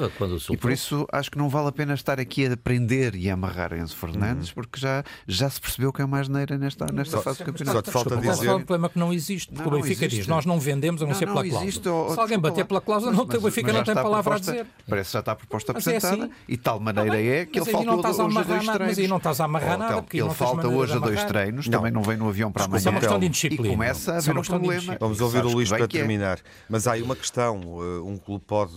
e 0.50 0.56
por 0.58 0.70
isso 0.70 1.08
acho 1.10 1.30
que 1.30 1.38
não 1.38 1.48
vale 1.48 1.68
a 1.68 1.72
pena 1.72 1.94
estar 1.94 2.20
aqui 2.20 2.46
a 2.46 2.52
aprender 2.52 3.14
e 3.14 3.30
a 3.30 3.34
amarrar 3.34 3.72
Enzo 3.72 3.96
Fernandes, 3.96 4.48
uhum. 4.48 4.54
porque 4.56 4.78
já, 4.78 5.02
já 5.26 5.48
se 5.48 5.58
percebeu 5.58 5.90
que 5.90 6.02
é 6.02 6.06
mais 6.06 6.28
neira 6.28 6.58
nesta, 6.58 6.86
nesta 6.92 7.22
fase 7.22 7.38
do 7.38 7.46
campeonato. 7.46 7.76
Só 7.76 7.82
te 7.82 7.90
falta 7.90 8.16
dizer... 8.18 8.46
É 8.46 8.54
um 8.54 8.58
problema 8.58 8.90
que 8.90 8.98
não 8.98 9.10
existe, 9.10 9.52
porque 9.52 9.70
não, 9.70 9.78
o 9.78 9.82
Benfica 9.82 10.06
diz, 10.06 10.26
nós 10.26 10.44
não 10.44 10.60
vendemos 10.60 11.02
a 11.02 11.06
não, 11.06 11.13
não 11.14 11.18
ser 11.18 11.26
pela 11.26 11.44
cláusula. 11.44 12.14
Se 12.14 12.20
alguém 12.20 12.38
bater 12.38 12.64
pela 12.64 12.80
cláusula, 12.80 13.12
não, 13.12 13.26
mas, 13.26 13.36
o 13.36 13.40
Benfica 13.40 13.72
não 13.72 13.84
tem 13.84 13.94
palavra 13.94 14.22
proposta, 14.22 14.50
a 14.50 14.54
dizer. 14.54 14.66
Parece 14.88 15.08
que 15.08 15.12
já 15.12 15.20
está 15.20 15.32
a 15.32 15.36
proposta 15.36 15.70
é 15.70 15.72
apresentada 15.72 16.24
assim. 16.24 16.32
e 16.48 16.56
tal 16.56 16.80
maneira 16.80 17.20
é 17.20 17.46
que 17.46 17.58
ele 17.58 17.70
falta 17.70 17.90
hoje 17.90 18.12
a 18.32 18.44
dois 18.44 18.64
treinos. 18.64 18.78
Mas 18.78 18.98
aí 18.98 19.08
não 19.08 19.16
estás 19.16 19.40
a 19.40 19.44
amarrar 19.44 19.78
nada. 19.78 20.04
Ele 20.12 20.30
falta 20.30 20.68
hoje 20.68 20.92
a 20.92 20.98
dois 20.98 21.24
treinos, 21.24 21.68
também 21.68 21.92
não 21.92 22.02
vem 22.02 22.16
no 22.16 22.28
avião 22.28 22.52
para 22.52 22.64
amanhã. 22.64 22.82
É 22.84 22.90
uma 22.90 23.00
questão 23.00 23.18
de 23.18 23.26
indisciplina. 23.26 23.68
E 23.68 23.70
começa 23.70 24.12
a 24.12 24.16
haver 24.18 24.38
um 24.38 24.42
problema. 24.42 24.96
Vamos 25.00 25.20
ouvir 25.20 25.44
o 25.44 25.48
Luís 25.50 25.68
para 25.68 25.88
terminar. 25.88 26.38
Mas 26.68 26.86
há 26.86 26.92
aí 26.92 27.02
uma 27.02 27.16
questão, 27.16 27.60
um 28.04 28.16
clube 28.16 28.44
pode, 28.46 28.74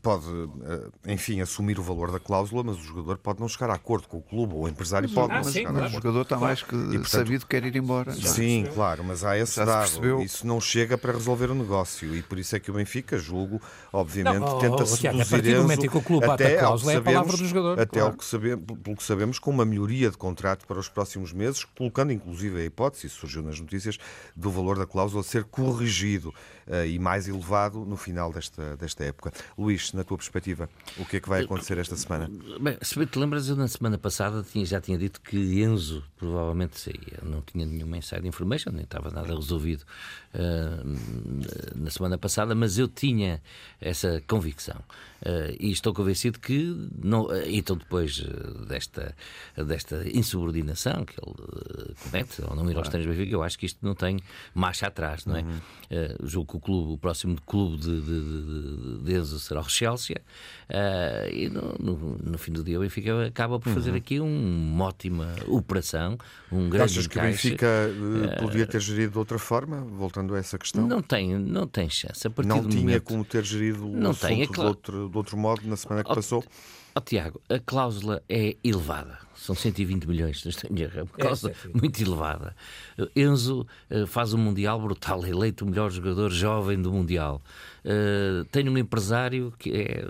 pode, 0.00 0.26
eh, 0.26 1.12
enfim, 1.12 1.40
assumir 1.40 1.78
o 1.78 1.82
valor 1.82 2.10
da 2.10 2.18
cláusula, 2.18 2.62
mas 2.62 2.76
o 2.76 2.82
jogador 2.82 3.18
pode 3.18 3.40
não 3.40 3.48
chegar 3.48 3.70
a 3.70 3.74
acordo 3.74 4.08
com 4.08 4.18
o 4.18 4.22
clube, 4.22 4.54
ou 4.54 4.64
o 4.64 4.68
empresário 4.68 5.08
pode 5.08 5.32
ah, 5.32 5.36
não 5.36 5.44
sim, 5.44 5.52
chegar 5.52 5.72
claro. 5.72 5.86
O 5.86 5.90
jogador 5.90 6.22
está 6.22 6.36
mais 6.36 6.62
que 6.62 6.74
e, 6.74 6.78
portanto, 6.78 7.08
sabido 7.08 7.46
que 7.46 7.60
quer 7.60 7.64
ir 7.64 7.76
embora. 7.76 8.12
Sim, 8.12 8.66
claro, 8.74 9.04
mas 9.04 9.24
há 9.24 9.36
esse 9.38 9.64
dado. 9.64 10.22
Isso 10.22 10.46
não 10.46 10.60
chega 10.60 10.91
para 10.98 11.12
resolver 11.12 11.50
o 11.50 11.54
negócio 11.54 12.14
e 12.14 12.22
por 12.22 12.38
isso 12.38 12.56
é 12.56 12.60
que 12.60 12.70
o 12.70 12.74
Benfica, 12.74 13.18
julgo, 13.18 13.60
obviamente, 13.92 14.40
não, 14.40 14.58
tenta 14.58 14.82
oh, 14.82 14.86
seduzir 14.86 15.00
Tiago, 15.00 15.22
a 15.22 15.26
partir 15.26 15.54
do 15.54 15.62
momento 15.62 15.86
em 15.86 15.88
que 15.88 15.96
o 15.96 16.02
clube 16.02 16.26
até 16.26 16.56
a 16.56 16.60
cláusula, 16.60 16.92
é 16.92 16.96
a 16.96 17.02
palavra 17.02 17.36
do 17.36 17.46
jogador. 17.46 17.80
Até 17.80 18.00
claro. 18.00 18.16
que 18.16 18.24
sabemos, 18.24 18.64
pelo 18.82 18.96
que 18.96 19.02
sabemos, 19.02 19.38
com 19.38 19.50
uma 19.50 19.64
melhoria 19.64 20.10
de 20.10 20.16
contrato 20.16 20.66
para 20.66 20.78
os 20.78 20.88
próximos 20.88 21.32
meses, 21.32 21.64
colocando 21.64 22.12
inclusive 22.12 22.60
a 22.60 22.64
hipótese, 22.64 23.06
isso 23.06 23.20
surgiu 23.20 23.42
nas 23.42 23.58
notícias, 23.58 23.98
do 24.34 24.50
valor 24.50 24.78
da 24.78 24.86
cláusula 24.86 25.22
ser 25.22 25.44
corrigido 25.44 26.34
uh, 26.66 26.86
e 26.86 26.98
mais 26.98 27.28
elevado 27.28 27.84
no 27.84 27.96
final 27.96 28.32
desta, 28.32 28.76
desta 28.76 29.04
época. 29.04 29.32
Luís, 29.56 29.92
na 29.92 30.04
tua 30.04 30.16
perspectiva, 30.16 30.68
o 30.98 31.04
que 31.04 31.16
é 31.16 31.20
que 31.20 31.28
vai 31.28 31.42
acontecer 31.42 31.78
esta 31.78 31.96
semana? 31.96 32.30
Bem, 32.60 32.76
se 32.80 33.04
te 33.06 33.18
lembras, 33.18 33.48
eu 33.48 33.56
na 33.56 33.68
semana 33.68 33.98
passada 33.98 34.42
tinha, 34.42 34.64
já 34.64 34.80
tinha 34.80 34.96
dito 34.96 35.20
que 35.20 35.62
Enzo 35.62 36.02
provavelmente 36.16 36.78
saía. 36.78 37.18
Não 37.22 37.40
tinha 37.42 37.66
nenhuma 37.66 37.96
inside 37.96 38.26
information, 38.26 38.72
nem 38.72 38.84
estava 38.84 39.10
nada 39.10 39.34
resolvido 39.34 39.82
uh, 40.34 40.71
na 41.74 41.90
semana 41.90 42.18
passada, 42.18 42.54
mas 42.54 42.78
eu 42.78 42.88
tinha 42.88 43.42
essa 43.80 44.22
convicção. 44.26 44.80
Uh, 45.22 45.54
e 45.60 45.70
estou 45.70 45.94
convencido 45.94 46.40
que, 46.40 46.76
não, 47.00 47.26
uh, 47.26 47.42
então 47.46 47.76
depois 47.76 48.24
desta, 48.66 49.14
desta 49.56 50.02
insubordinação 50.12 51.04
que 51.04 51.14
ele 51.14 51.94
comete, 52.02 52.42
ao 52.42 52.56
não 52.56 52.68
ir 52.68 52.76
aos 52.76 52.88
treinos 52.88 53.08
Benfica, 53.08 53.32
eu 53.32 53.42
acho 53.42 53.56
que 53.56 53.66
isto 53.66 53.78
não 53.82 53.94
tem 53.94 54.18
marcha 54.52 54.88
atrás, 54.88 55.24
não 55.24 55.36
é? 55.36 55.42
Uhum. 55.42 55.60
julgo 56.24 56.50
que 56.50 56.56
o 56.56 56.60
clube, 56.60 56.92
o 56.94 56.98
próximo 56.98 57.36
clube 57.46 57.76
de, 57.76 58.00
de, 58.00 58.20
de, 58.20 59.04
de 59.04 59.14
Enzo 59.14 59.38
será 59.38 59.60
o 59.60 59.68
Chelsea, 59.68 60.20
e 61.30 61.48
no, 61.48 61.76
no, 61.78 62.18
no, 62.18 62.38
fim 62.38 62.50
do 62.50 62.64
dia 62.64 62.78
o 62.78 62.82
Benfica 62.82 63.26
acaba 63.26 63.60
por 63.60 63.72
fazer 63.72 63.90
uhum. 63.90 63.96
aqui 63.96 64.18
uma 64.18 64.86
ótima 64.86 65.34
operação, 65.46 66.18
um 66.50 66.68
grande 66.68 66.98
Achas 66.98 67.04
encaixe. 67.04 67.08
que 67.08 67.18
o 67.18 67.22
Benfica 67.22 68.40
podia 68.40 68.66
ter 68.66 68.80
gerido 68.80 69.12
de 69.12 69.18
outra 69.18 69.38
forma, 69.38 69.80
voltando 69.82 70.34
a 70.34 70.38
essa 70.38 70.58
questão? 70.58 70.86
Não 70.86 71.00
tem, 71.00 71.38
não 71.38 71.66
tem 71.66 71.88
chance. 71.88 72.26
A 72.26 72.30
partir 72.30 72.48
não 72.48 72.66
tinha 72.66 72.82
momento... 72.82 73.02
como 73.02 73.24
ter 73.24 73.44
gerido 73.44 73.86
o 73.86 73.96
não 73.96 74.10
assunto 74.10 74.28
tem, 74.28 74.42
é 74.42 74.46
claro... 74.46 74.70
outro, 74.70 75.11
de 75.12 75.18
outro 75.18 75.36
modo 75.36 75.62
na 75.66 75.76
semana 75.76 76.02
que 76.02 76.10
oh, 76.10 76.14
passou? 76.14 76.44
Oh, 76.94 77.00
Tiago, 77.00 77.40
a 77.48 77.58
cláusula 77.58 78.22
é 78.28 78.56
elevada. 78.64 79.18
São 79.42 79.56
120 79.56 80.06
milhões, 80.06 80.44
não 80.44 80.50
estou 80.50 80.70
é 80.70 81.02
uma 81.02 81.06
cláusula 81.06 81.52
é, 81.52 81.68
muito 81.76 82.00
elevada. 82.00 82.54
Enzo 83.16 83.66
uh, 83.90 84.06
faz 84.06 84.32
um 84.32 84.38
Mundial 84.38 84.80
brutal, 84.80 85.26
eleito 85.26 85.64
o 85.64 85.68
melhor 85.68 85.90
jogador 85.90 86.30
jovem 86.30 86.80
do 86.80 86.92
Mundial. 86.92 87.42
Uh, 87.84 88.44
tem 88.52 88.68
um 88.68 88.78
empresário 88.78 89.52
que 89.58 89.72
é, 89.72 90.04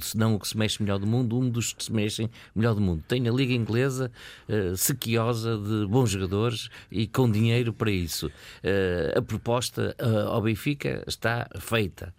se 0.00 0.16
não 0.16 0.36
o 0.36 0.40
que 0.40 0.48
se 0.48 0.56
mexe 0.56 0.82
melhor 0.82 0.98
do 0.98 1.06
mundo, 1.06 1.38
um 1.38 1.50
dos 1.50 1.74
que 1.74 1.84
se 1.84 1.92
mexem 1.92 2.30
melhor 2.54 2.74
do 2.74 2.80
mundo. 2.80 3.04
Tem 3.06 3.28
a 3.28 3.30
Liga 3.30 3.52
Inglesa 3.52 4.10
uh, 4.48 4.74
sequiosa 4.74 5.58
de 5.58 5.86
bons 5.86 6.08
jogadores 6.08 6.70
e 6.90 7.06
com 7.06 7.30
dinheiro 7.30 7.74
para 7.74 7.90
isso. 7.90 8.28
Uh, 8.28 9.18
a 9.18 9.20
proposta 9.20 9.94
ao 10.30 10.40
Benfica 10.40 11.04
está 11.06 11.46
feita. 11.58 12.14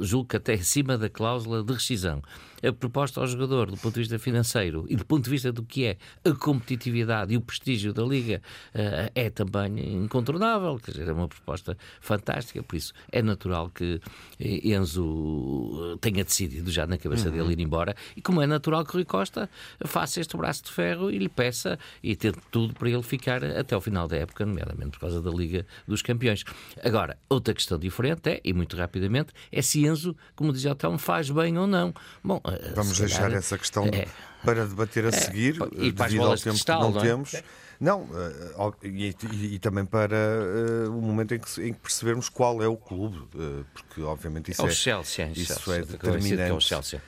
julgo 0.00 0.28
que 0.28 0.36
até 0.36 0.54
acima 0.54 0.98
da 0.98 1.08
cláusula 1.08 1.62
de 1.64 1.72
rescisão 1.72 2.22
a 2.62 2.72
proposta 2.72 3.20
ao 3.20 3.26
jogador 3.26 3.70
do 3.70 3.76
ponto 3.76 3.94
de 3.94 4.00
vista 4.00 4.18
financeiro 4.18 4.84
e 4.88 4.96
do 4.96 5.04
ponto 5.04 5.24
de 5.24 5.30
vista 5.30 5.52
do 5.52 5.62
que 5.62 5.77
é 5.84 5.96
a 6.24 6.32
competitividade 6.32 7.34
e 7.34 7.36
o 7.36 7.40
prestígio 7.40 7.92
da 7.92 8.02
Liga 8.02 8.40
uh, 8.74 9.10
é 9.14 9.30
também 9.30 9.94
incontornável, 9.94 10.78
quer 10.78 10.92
dizer, 10.92 11.08
é 11.08 11.12
uma 11.12 11.28
proposta 11.28 11.76
fantástica, 12.00 12.62
por 12.62 12.76
isso 12.76 12.92
é 13.10 13.22
natural 13.22 13.70
que 13.70 14.00
Enzo 14.40 15.98
tenha 16.00 16.24
decidido 16.24 16.70
já 16.70 16.86
na 16.86 16.98
cabeça 16.98 17.28
uhum. 17.28 17.36
dele 17.36 17.52
ir 17.52 17.60
embora 17.60 17.94
e 18.16 18.22
como 18.22 18.40
é 18.42 18.46
natural 18.46 18.84
que 18.84 18.92
Rui 18.94 19.04
Costa 19.04 19.48
faça 19.84 20.20
este 20.20 20.36
braço 20.36 20.64
de 20.64 20.70
ferro 20.70 21.10
e 21.10 21.18
lhe 21.18 21.28
peça 21.28 21.78
e 22.02 22.16
ter 22.16 22.34
tudo 22.50 22.74
para 22.74 22.88
ele 22.88 23.02
ficar 23.02 23.44
até 23.44 23.74
ao 23.74 23.80
final 23.80 24.08
da 24.08 24.16
época, 24.16 24.44
nomeadamente 24.44 24.90
por 24.90 25.00
causa 25.00 25.20
da 25.20 25.30
Liga 25.30 25.66
dos 25.86 26.02
Campeões. 26.02 26.44
Agora, 26.82 27.16
outra 27.28 27.54
questão 27.54 27.78
diferente 27.78 28.28
é, 28.28 28.40
e 28.44 28.52
muito 28.52 28.76
rapidamente, 28.76 29.32
é 29.50 29.62
se 29.62 29.86
Enzo, 29.86 30.16
como 30.34 30.52
dizia 30.52 30.72
o 30.72 30.74
Telmo, 30.74 30.98
faz 30.98 31.30
bem 31.30 31.58
ou 31.58 31.66
não. 31.66 31.92
Bom, 32.22 32.40
Vamos 32.74 32.98
deixar 32.98 33.32
essa 33.32 33.58
questão 33.58 33.84
é, 33.86 34.06
para 34.44 34.66
debater 34.66 35.04
a 35.04 35.08
é, 35.08 35.12
seguir, 35.12 35.56
e 35.76 35.92
devido 35.92 36.24
ao 36.24 36.36
tempo 36.36 36.58
que 36.58 36.70
não, 36.70 36.90
não 36.90 37.00
é? 37.00 37.02
temos. 37.02 37.32
Não, 37.80 38.02
uh, 38.02 38.74
e, 38.82 39.14
e, 39.32 39.54
e, 39.54 39.58
também 39.60 39.84
para 39.84 40.16
uh, 40.16 40.98
o 40.98 41.00
momento 41.00 41.34
em 41.34 41.38
que, 41.38 41.62
em 41.62 41.72
que, 41.72 41.78
percebermos 41.78 42.28
qual 42.28 42.60
é 42.60 42.66
o 42.66 42.76
clube, 42.76 43.18
uh, 43.36 43.64
porque 43.72 44.02
obviamente 44.02 44.50
isso 44.50 44.62
é, 44.62 44.64
o 44.64 44.70
Chelsea, 44.70 45.30
isso 45.32 45.60
Chelsea, 45.60 45.82
é 45.82 45.86
determinante 45.86 46.50
é 46.50 46.52
o 46.52 46.60
Chelsea. 46.60 47.00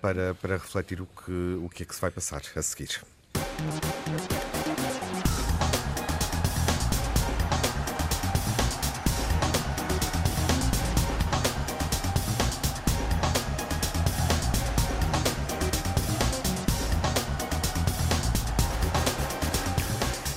para, 0.00 0.34
para 0.34 0.56
refletir 0.56 1.00
o 1.00 1.06
que, 1.06 1.58
o 1.64 1.68
que 1.68 1.82
é 1.82 1.86
que 1.86 1.94
se 1.94 2.00
vai 2.00 2.10
passar 2.10 2.40
a 2.54 2.62
seguir. 2.62 3.00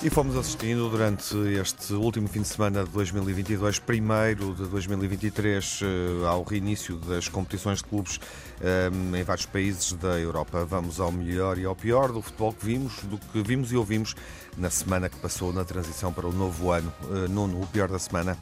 E 0.04 0.10
fomos 0.10 0.36
assistindo 0.36 0.90
durante 0.90 1.34
este 1.58 1.94
último 1.94 2.28
fim 2.28 2.42
de 2.42 2.50
semana 2.50 2.84
de 2.84 2.90
2022, 2.90 3.80
primeiro 3.80 4.54
de 4.54 4.68
2023, 4.68 5.80
eh, 5.82 6.28
ao 6.28 6.44
reinício 6.44 6.98
das 6.98 7.30
competições 7.30 7.78
de 7.78 7.86
clubes 7.86 8.20
eh, 8.60 8.90
em 9.18 9.24
vários 9.24 9.46
países 9.46 9.94
da 9.94 10.20
Europa. 10.20 10.66
Vamos 10.66 11.00
ao 11.00 11.10
melhor 11.10 11.58
e 11.58 11.64
ao 11.64 11.74
pior 11.74 12.12
do 12.12 12.22
futebol 12.22 12.52
que 12.52 12.66
vimos, 12.66 13.00
do 13.04 13.18
que 13.18 13.42
vimos 13.42 13.72
e 13.72 13.78
ouvimos 13.78 14.14
na 14.58 14.70
semana 14.70 15.08
que 15.08 15.16
passou 15.16 15.54
na 15.54 15.64
transição 15.64 16.12
para 16.12 16.28
o 16.28 16.34
novo 16.34 16.70
ano. 16.70 16.94
Eh, 17.10 17.30
Nuno, 17.30 17.62
o 17.62 17.68
pior 17.68 17.88
da 17.88 17.98
semana? 17.98 18.38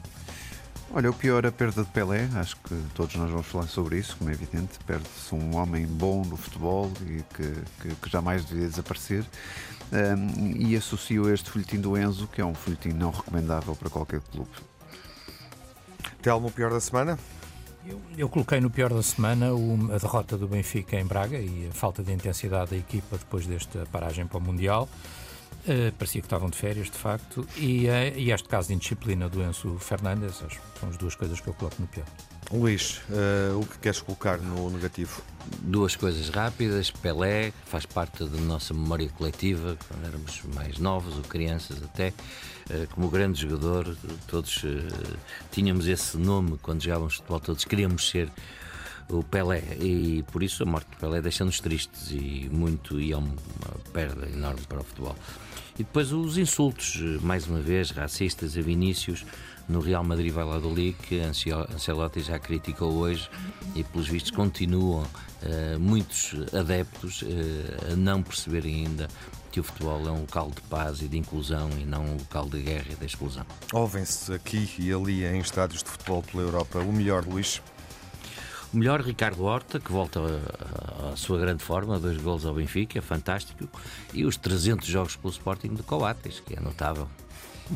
Olha, 0.94 1.08
o 1.08 1.14
pior 1.14 1.42
é 1.46 1.48
a 1.48 1.52
perda 1.52 1.84
de 1.84 1.88
Pelé, 1.88 2.28
acho 2.34 2.54
que 2.56 2.74
todos 2.94 3.16
nós 3.16 3.30
vamos 3.30 3.46
falar 3.46 3.66
sobre 3.66 3.98
isso, 3.98 4.14
como 4.18 4.28
é 4.28 4.34
evidente. 4.34 4.78
Perde-se 4.86 5.34
um 5.34 5.56
homem 5.56 5.86
bom 5.86 6.22
no 6.22 6.36
futebol 6.36 6.92
e 7.06 7.22
que, 7.34 7.54
que, 7.80 7.94
que 7.94 8.10
jamais 8.10 8.44
devia 8.44 8.68
desaparecer. 8.68 9.24
Um, 9.92 10.56
e 10.56 10.74
associo 10.74 11.32
este 11.32 11.50
folhetim 11.50 11.78
do 11.78 11.98
Enzo, 11.98 12.26
que 12.26 12.40
é 12.40 12.44
um 12.44 12.54
folhetim 12.54 12.90
não 12.90 13.10
recomendável 13.10 13.76
para 13.76 13.90
qualquer 13.90 14.20
clube. 14.20 14.50
Telmo, 16.22 16.48
o 16.48 16.50
pior 16.50 16.70
da 16.70 16.80
semana? 16.80 17.18
Eu, 17.84 18.00
eu, 18.16 18.28
coloquei 18.28 18.58
no 18.60 18.70
pior 18.70 18.90
da 18.90 19.02
semana 19.02 19.52
o, 19.52 19.92
a 19.92 19.98
derrota 19.98 20.38
do 20.38 20.48
Benfica 20.48 20.98
em 20.98 21.04
Braga 21.04 21.38
e 21.38 21.68
a 21.68 21.74
falta 21.74 22.02
de 22.02 22.12
intensidade 22.12 22.70
da 22.70 22.76
equipa 22.76 23.18
depois 23.18 23.46
desta 23.46 23.84
paragem 23.92 24.26
para 24.26 24.38
o 24.38 24.40
Mundial. 24.40 24.88
Uh, 25.66 25.92
parecia 25.98 26.20
que 26.20 26.26
estavam 26.26 26.48
de 26.48 26.56
férias, 26.56 26.86
de 26.86 26.96
facto, 26.96 27.46
e, 27.56 27.86
uh, 27.86 28.16
e 28.16 28.30
este 28.32 28.48
caso 28.48 28.68
de 28.68 28.74
indisciplina 28.74 29.28
do 29.28 29.42
Enzo 29.42 29.76
Fernandes 29.78 30.42
são 30.80 30.88
as 30.88 30.96
duas 30.96 31.14
coisas 31.14 31.38
que 31.40 31.48
eu 31.48 31.54
coloco 31.54 31.76
no 31.80 31.86
pior. 31.86 32.06
Luís, 32.52 33.00
uh, 33.08 33.58
o 33.58 33.66
que 33.66 33.78
queres 33.78 34.02
colocar 34.02 34.36
no 34.38 34.68
negativo? 34.68 35.22
Duas 35.62 35.96
coisas 35.96 36.28
rápidas. 36.28 36.90
Pelé 36.90 37.50
faz 37.64 37.86
parte 37.86 38.24
da 38.24 38.40
nossa 38.42 38.74
memória 38.74 39.08
coletiva, 39.08 39.78
quando 39.88 40.06
éramos 40.06 40.42
mais 40.54 40.78
novos 40.78 41.16
ou 41.16 41.22
crianças 41.22 41.82
até. 41.82 42.12
Como 42.94 43.10
grande 43.10 43.40
jogador, 43.40 43.96
todos 44.28 44.62
tínhamos 45.50 45.86
esse 45.88 46.16
nome 46.16 46.58
quando 46.62 46.80
jogávamos 46.80 47.16
futebol, 47.16 47.40
todos 47.40 47.64
queríamos 47.64 48.08
ser 48.08 48.30
o 49.08 49.22
Pelé 49.22 49.62
e 49.80 50.24
por 50.30 50.42
isso 50.42 50.62
a 50.62 50.66
morte 50.66 50.88
de 50.90 50.96
Pelé 50.96 51.20
deixa-nos 51.20 51.60
tristes 51.60 52.10
e 52.12 52.48
muito 52.50 53.00
e 53.00 53.12
é 53.12 53.16
uma 53.16 53.34
perda 53.92 54.28
enorme 54.28 54.62
para 54.68 54.80
o 54.80 54.84
futebol. 54.84 55.16
E 55.74 55.78
depois 55.78 56.12
os 56.12 56.38
insultos, 56.38 56.96
mais 57.22 57.46
uma 57.46 57.60
vez, 57.60 57.90
racistas 57.90 58.56
a 58.56 58.60
Vinícius 58.60 59.24
no 59.72 59.80
Real 59.80 60.04
Madrid 60.04 60.30
Valladolid, 60.30 60.94
que 61.02 61.18
Ancelotti 61.18 62.20
já 62.20 62.38
criticou 62.38 62.92
hoje 62.92 63.28
e, 63.74 63.82
pelos 63.82 64.06
vistos, 64.06 64.30
continuam 64.30 65.02
uh, 65.02 65.80
muitos 65.80 66.34
adeptos 66.54 67.22
uh, 67.22 67.92
a 67.92 67.96
não 67.96 68.22
perceber 68.22 68.64
ainda 68.64 69.08
que 69.50 69.60
o 69.60 69.62
futebol 69.62 70.06
é 70.06 70.10
um 70.10 70.20
local 70.20 70.50
de 70.50 70.60
paz 70.62 71.00
e 71.00 71.08
de 71.08 71.16
inclusão 71.16 71.70
e 71.80 71.84
não 71.84 72.04
um 72.04 72.12
local 72.14 72.48
de 72.48 72.60
guerra 72.60 72.86
e 72.90 72.94
de 72.94 73.06
exclusão. 73.06 73.46
Ouvem-se 73.72 74.32
aqui 74.32 74.68
e 74.78 74.92
ali 74.92 75.24
em 75.24 75.40
estádios 75.40 75.82
de 75.82 75.88
futebol 75.88 76.22
pela 76.22 76.42
Europa 76.42 76.78
o 76.78 76.92
melhor, 76.92 77.24
Luís? 77.26 77.62
O 78.72 78.76
melhor, 78.76 79.00
Ricardo 79.02 79.44
Horta, 79.44 79.78
que 79.78 79.92
volta 79.92 80.20
à 81.12 81.16
sua 81.16 81.38
grande 81.38 81.62
forma, 81.62 81.98
dois 81.98 82.16
gols 82.16 82.46
ao 82.46 82.54
Benfica, 82.54 82.98
é 82.98 83.02
fantástico. 83.02 83.68
E 84.14 84.24
os 84.24 84.38
300 84.38 84.86
jogos 84.86 85.16
pelo 85.16 85.30
Sporting 85.30 85.74
de 85.74 85.82
Coates, 85.82 86.40
que 86.40 86.56
é 86.56 86.60
notável. 86.60 87.06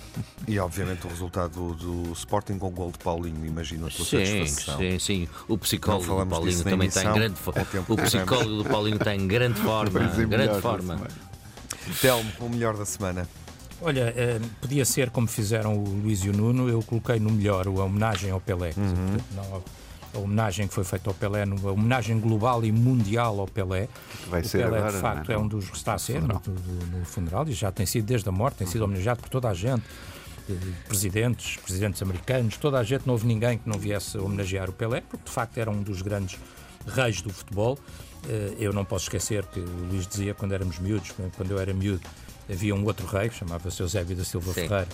E 0.49 0.59
obviamente 0.59 1.07
o 1.07 1.09
resultado 1.09 1.75
do 1.75 2.13
Sporting 2.13 2.59
com 2.59 2.69
o 2.69 2.71
gol 2.71 2.93
de 2.93 2.99
Paulinho, 2.99 3.45
imagino 3.45 3.87
a 3.87 3.91
tua 3.91 4.05
sim, 4.05 4.25
satisfação. 4.25 4.79
Sim, 4.79 4.99
sim. 4.99 5.29
O 5.49 5.59
psicólogo 5.59 6.25
do 6.25 6.27
Paulinho 6.27 6.63
também 6.63 6.89
está 6.89 7.05
em 7.05 7.13
grande 7.13 7.37
forma. 7.37 7.67
O 7.89 7.97
psicólogo 7.97 8.63
do 8.63 8.65
Paulinho 8.65 8.97
está 8.97 9.15
em 9.15 9.27
grande 9.29 9.61
forma. 9.61 10.01
grande 10.27 10.61
forma. 10.61 11.09
Telmo, 12.01 12.31
o 12.41 12.49
melhor 12.49 12.77
da 12.77 12.85
semana. 12.85 13.29
Olha, 13.81 14.13
eh, 14.17 14.41
podia 14.61 14.85
ser 14.85 15.11
como 15.11 15.27
fizeram 15.27 15.77
o 15.77 15.85
Luís 15.85 16.25
e 16.25 16.31
o 16.31 16.33
Nuno, 16.33 16.69
eu 16.69 16.83
coloquei 16.83 17.19
no 17.19 17.31
melhor 17.31 17.67
a 17.67 17.71
homenagem 17.71 18.31
ao 18.31 18.41
Pelé. 18.41 18.73
Uhum. 18.77 19.17
Não, 19.35 19.63
a 20.15 20.19
homenagem 20.19 20.67
que 20.67 20.75
foi 20.75 20.85
feita 20.85 21.11
ao 21.11 21.15
Pelé, 21.15 21.43
a 21.43 21.71
homenagem 21.71 22.19
global 22.19 22.65
e 22.65 22.73
mundial 22.73 23.41
ao 23.41 23.47
Pelé. 23.47 23.89
Que 24.23 24.29
vai 24.29 24.41
o 24.41 24.49
ser 24.49 24.65
Pelé, 24.65 24.79
agora, 24.79 24.93
de 24.93 25.01
facto, 25.01 25.31
é? 25.31 25.35
é? 25.35 25.39
um 25.39 25.47
dos 25.47 25.71
está 25.73 25.95
a 25.95 25.99
ser 25.99 26.21
no, 26.23 26.41
no, 26.93 27.05
funeral 27.05 27.47
e 27.49 27.53
já 27.53 27.71
tem 27.71 27.87
sido 27.87 28.07
desde 28.07 28.29
a 28.29 28.33
morte, 28.33 28.59
tem 28.59 28.67
sido 28.67 28.85
homenageado 28.85 29.21
por 29.21 29.29
toda 29.29 29.49
a 29.49 29.55
gente. 29.55 29.85
Presidentes, 30.87 31.57
presidentes 31.57 32.01
americanos, 32.01 32.57
toda 32.57 32.79
a 32.79 32.85
gente, 32.85 33.05
não 33.05 33.15
houve 33.15 33.27
ninguém 33.27 33.59
que 33.59 33.69
não 33.69 33.79
viesse 33.79 34.17
homenagear 34.17 34.71
o 34.71 34.73
Pelé, 34.73 35.01
porque 35.01 35.25
de 35.25 35.31
facto 35.33 35.59
era 35.59 35.71
um 35.71 35.83
dos 35.83 36.03
grandes 36.03 36.39
reis 36.87 37.21
do 37.21 37.31
futebol. 37.31 37.77
Eh, 38.29 38.55
eu 38.59 38.73
não 38.73 38.85
posso 38.85 39.05
esquecer 39.07 39.45
que 39.47 39.59
o 39.59 39.87
Luís 39.91 40.07
dizia 40.07 40.35
quando 40.35 40.53
éramos 40.53 40.79
miúdos, 40.79 41.13
quando 41.37 41.51
eu 41.51 41.59
era 41.59 41.75
miúdo, 41.75 42.09
havia 42.51 42.75
um 42.75 42.85
outro 42.85 43.07
rei, 43.07 43.31
chamava-se 43.31 43.81
Eusébio 43.81 44.17
da 44.17 44.25
Silva 44.25 44.53
Sim. 44.53 44.69
Ferreira, 44.69 44.89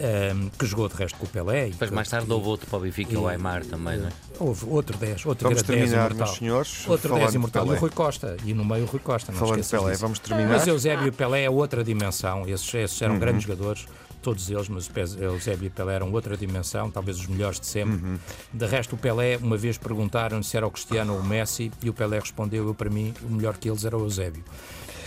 um, 0.00 0.04
ehm, 0.04 0.48
que 0.58 0.66
jogou 0.66 0.88
de 0.88 0.94
resto 0.94 1.18
com 1.18 1.26
o 1.26 1.28
Pelé. 1.28 1.68
Depois 1.68 1.90
mais 1.90 2.08
tarde 2.08 2.30
houve 2.32 2.48
outro 2.48 2.66
para 2.66 2.78
o 2.78 2.82
Benfica, 2.82 3.18
o 3.18 3.28
Aymar 3.28 3.64
também, 3.64 3.98
não 3.98 4.08
é? 4.08 4.12
Houve 4.38 4.66
outro 4.66 4.96
10, 4.96 5.26
outro 5.26 5.48
vamos 5.48 5.62
terminar, 5.62 6.08
10 6.08 6.12
imortal. 6.12 6.34
senhores, 6.34 6.88
outro 6.88 7.14
10 7.14 7.34
imortal, 7.34 7.66
e 7.66 7.70
o 7.70 7.76
Rui 7.76 7.90
Costa, 7.90 8.36
e 8.44 8.54
no 8.54 8.64
meio 8.64 8.84
o 8.84 8.86
Rui 8.86 9.00
Costa, 9.00 9.32
não 9.32 9.38
falando 9.38 9.62
de 9.62 9.68
Pelé, 9.68 9.90
disso. 9.90 10.02
vamos 10.02 10.18
terminar. 10.18 10.50
Mas 10.50 10.66
Eusébio 10.66 11.08
e 11.08 11.12
Pelé 11.12 11.44
é 11.44 11.50
outra 11.50 11.84
dimensão, 11.84 12.48
esses, 12.48 12.72
esses 12.74 13.02
eram 13.02 13.14
uhum. 13.14 13.20
grandes 13.20 13.42
jogadores, 13.42 13.86
todos 14.22 14.50
eles, 14.50 14.68
mas 14.68 14.90
Eusébio 15.18 15.66
e 15.66 15.70
Pelé 15.70 15.94
eram 15.94 16.12
outra 16.12 16.36
dimensão, 16.36 16.90
talvez 16.90 17.18
os 17.18 17.26
melhores 17.26 17.58
de 17.58 17.66
sempre. 17.66 17.94
Uhum. 17.94 18.18
De 18.52 18.66
resto, 18.66 18.94
o 18.94 18.98
Pelé, 18.98 19.36
uma 19.36 19.56
vez 19.56 19.78
perguntaram 19.78 20.42
se 20.42 20.56
era 20.56 20.66
o 20.66 20.70
Cristiano 20.70 21.14
ou 21.14 21.20
o 21.20 21.24
Messi, 21.24 21.70
e 21.82 21.90
o 21.90 21.94
Pelé 21.94 22.18
respondeu: 22.18 22.66
eu, 22.66 22.74
para 22.74 22.90
mim, 22.90 23.14
o 23.22 23.30
melhor 23.30 23.56
que 23.56 23.68
eles 23.68 23.84
era 23.84 23.96
o 23.96 24.02
Eusébio. 24.02 24.44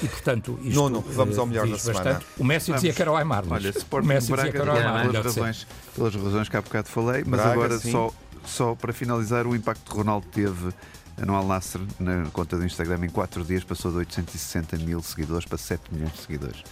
E, 0.02 0.08
portanto, 0.08 0.60
isto 0.64 0.76
Nono, 0.76 1.02
vamos 1.02 1.38
ao 1.38 1.46
melhor 1.46 1.68
da 1.68 1.78
semana. 1.78 2.04
Bastante. 2.04 2.26
O 2.38 2.44
Messi 2.44 2.68
vamos. 2.68 2.82
dizia 2.82 2.94
que 2.94 3.02
era 3.02 3.12
o 3.12 3.16
Aymar. 3.16 3.44
Olha, 3.50 3.70
Sporting 3.70 4.06
o 4.06 4.10
Messi 4.10 4.32
Braga, 4.32 4.52
dizia 4.52 4.62
que 4.62 4.70
era 4.70 4.74
o 4.74 4.78
Aymar. 4.78 5.08
Pelas 5.08 5.26
razões, 5.26 5.68
pelas 5.96 6.16
razões 6.16 6.50
que 6.50 6.58
há 6.58 6.62
bocado 6.62 6.90
falei, 6.90 7.24
mas 7.26 7.42
Braga, 7.42 7.52
agora 7.52 7.80
só, 7.80 8.12
só 8.46 8.76
para 8.76 8.94
finalizar, 8.94 9.46
o 9.48 9.56
impacto 9.56 9.90
que 9.90 9.98
Ronaldo 9.98 10.28
teve 10.32 10.74
no 11.18 11.36
Al 11.36 11.46
Nasser, 11.46 11.82
na 12.00 12.26
conta 12.32 12.58
do 12.58 12.66
Instagram, 12.66 13.06
em 13.06 13.10
4 13.10 13.44
dias 13.44 13.64
passou 13.64 13.92
de 13.92 13.98
860 13.98 14.78
mil 14.78 15.02
seguidores 15.02 15.46
para 15.46 15.58
7 15.58 15.94
milhões 15.94 16.14
de 16.14 16.22
seguidores. 16.22 16.64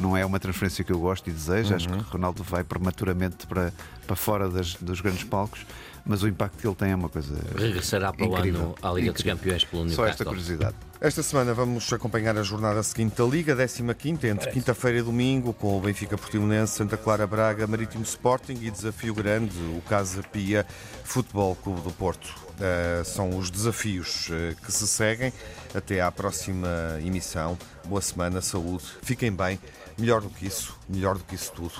Não 0.00 0.16
é 0.16 0.24
uma 0.24 0.38
transferência 0.38 0.84
que 0.84 0.92
eu 0.92 1.00
gosto 1.00 1.28
e 1.28 1.32
desejo, 1.32 1.70
uhum. 1.70 1.76
acho 1.76 1.88
que 1.88 2.12
Ronaldo 2.12 2.42
vai 2.44 2.62
prematuramente 2.62 3.46
para, 3.46 3.72
para 4.06 4.14
fora 4.14 4.48
das, 4.48 4.74
dos 4.74 5.00
grandes 5.00 5.24
palcos 5.24 5.66
mas 6.04 6.22
o 6.22 6.28
impacto 6.28 6.58
que 6.58 6.66
ele 6.66 6.74
tem 6.74 6.90
é 6.90 6.94
uma 6.94 7.08
coisa. 7.08 7.34
Regressará 7.56 8.12
para 8.12 8.26
incrível, 8.26 8.60
o 8.60 8.64
ano 8.64 8.74
à 8.82 8.92
Liga 8.92 9.10
incrível. 9.10 9.12
dos 9.12 9.22
Campeões 9.22 9.64
pelo 9.64 9.84
Newcastle. 9.84 10.04
Só 10.04 10.10
esta 10.10 10.24
curiosidade. 10.24 10.74
Esta 11.00 11.22
semana 11.22 11.54
vamos 11.54 11.92
acompanhar 11.92 12.36
a 12.36 12.42
jornada 12.42 12.82
seguinte 12.82 13.16
da 13.16 13.24
Liga, 13.24 13.54
15 13.54 14.26
entre 14.26 14.50
quinta-feira 14.50 14.98
e 14.98 15.02
domingo, 15.02 15.52
com 15.52 15.78
o 15.78 15.80
Benfica 15.80 16.18
Portimonense, 16.18 16.74
Santa 16.74 16.96
Clara 16.96 17.24
Braga, 17.24 17.68
Marítimo 17.68 18.02
Sporting 18.02 18.58
e 18.62 18.70
desafio 18.70 19.14
grande, 19.14 19.56
o 19.76 19.80
Casa 19.88 20.24
Pia 20.24 20.66
Futebol 21.04 21.54
Clube 21.54 21.82
do 21.82 21.92
Porto. 21.92 22.34
Uh, 22.58 23.04
são 23.04 23.38
os 23.38 23.48
desafios 23.48 24.28
uh, 24.28 24.56
que 24.64 24.72
se 24.72 24.88
seguem. 24.88 25.32
Até 25.72 26.00
à 26.00 26.10
próxima 26.10 26.98
emissão. 27.00 27.56
Boa 27.86 28.00
semana, 28.00 28.40
saúde, 28.40 28.84
fiquem 29.00 29.30
bem. 29.30 29.60
Melhor 29.96 30.20
do 30.20 30.28
que 30.28 30.46
isso, 30.46 30.76
melhor 30.88 31.16
do 31.16 31.22
que 31.22 31.36
isso 31.36 31.52
tudo, 31.52 31.74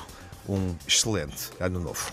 um 0.48 0.74
excelente 0.87 1.50
ano 1.59 1.81
novo. 1.81 2.12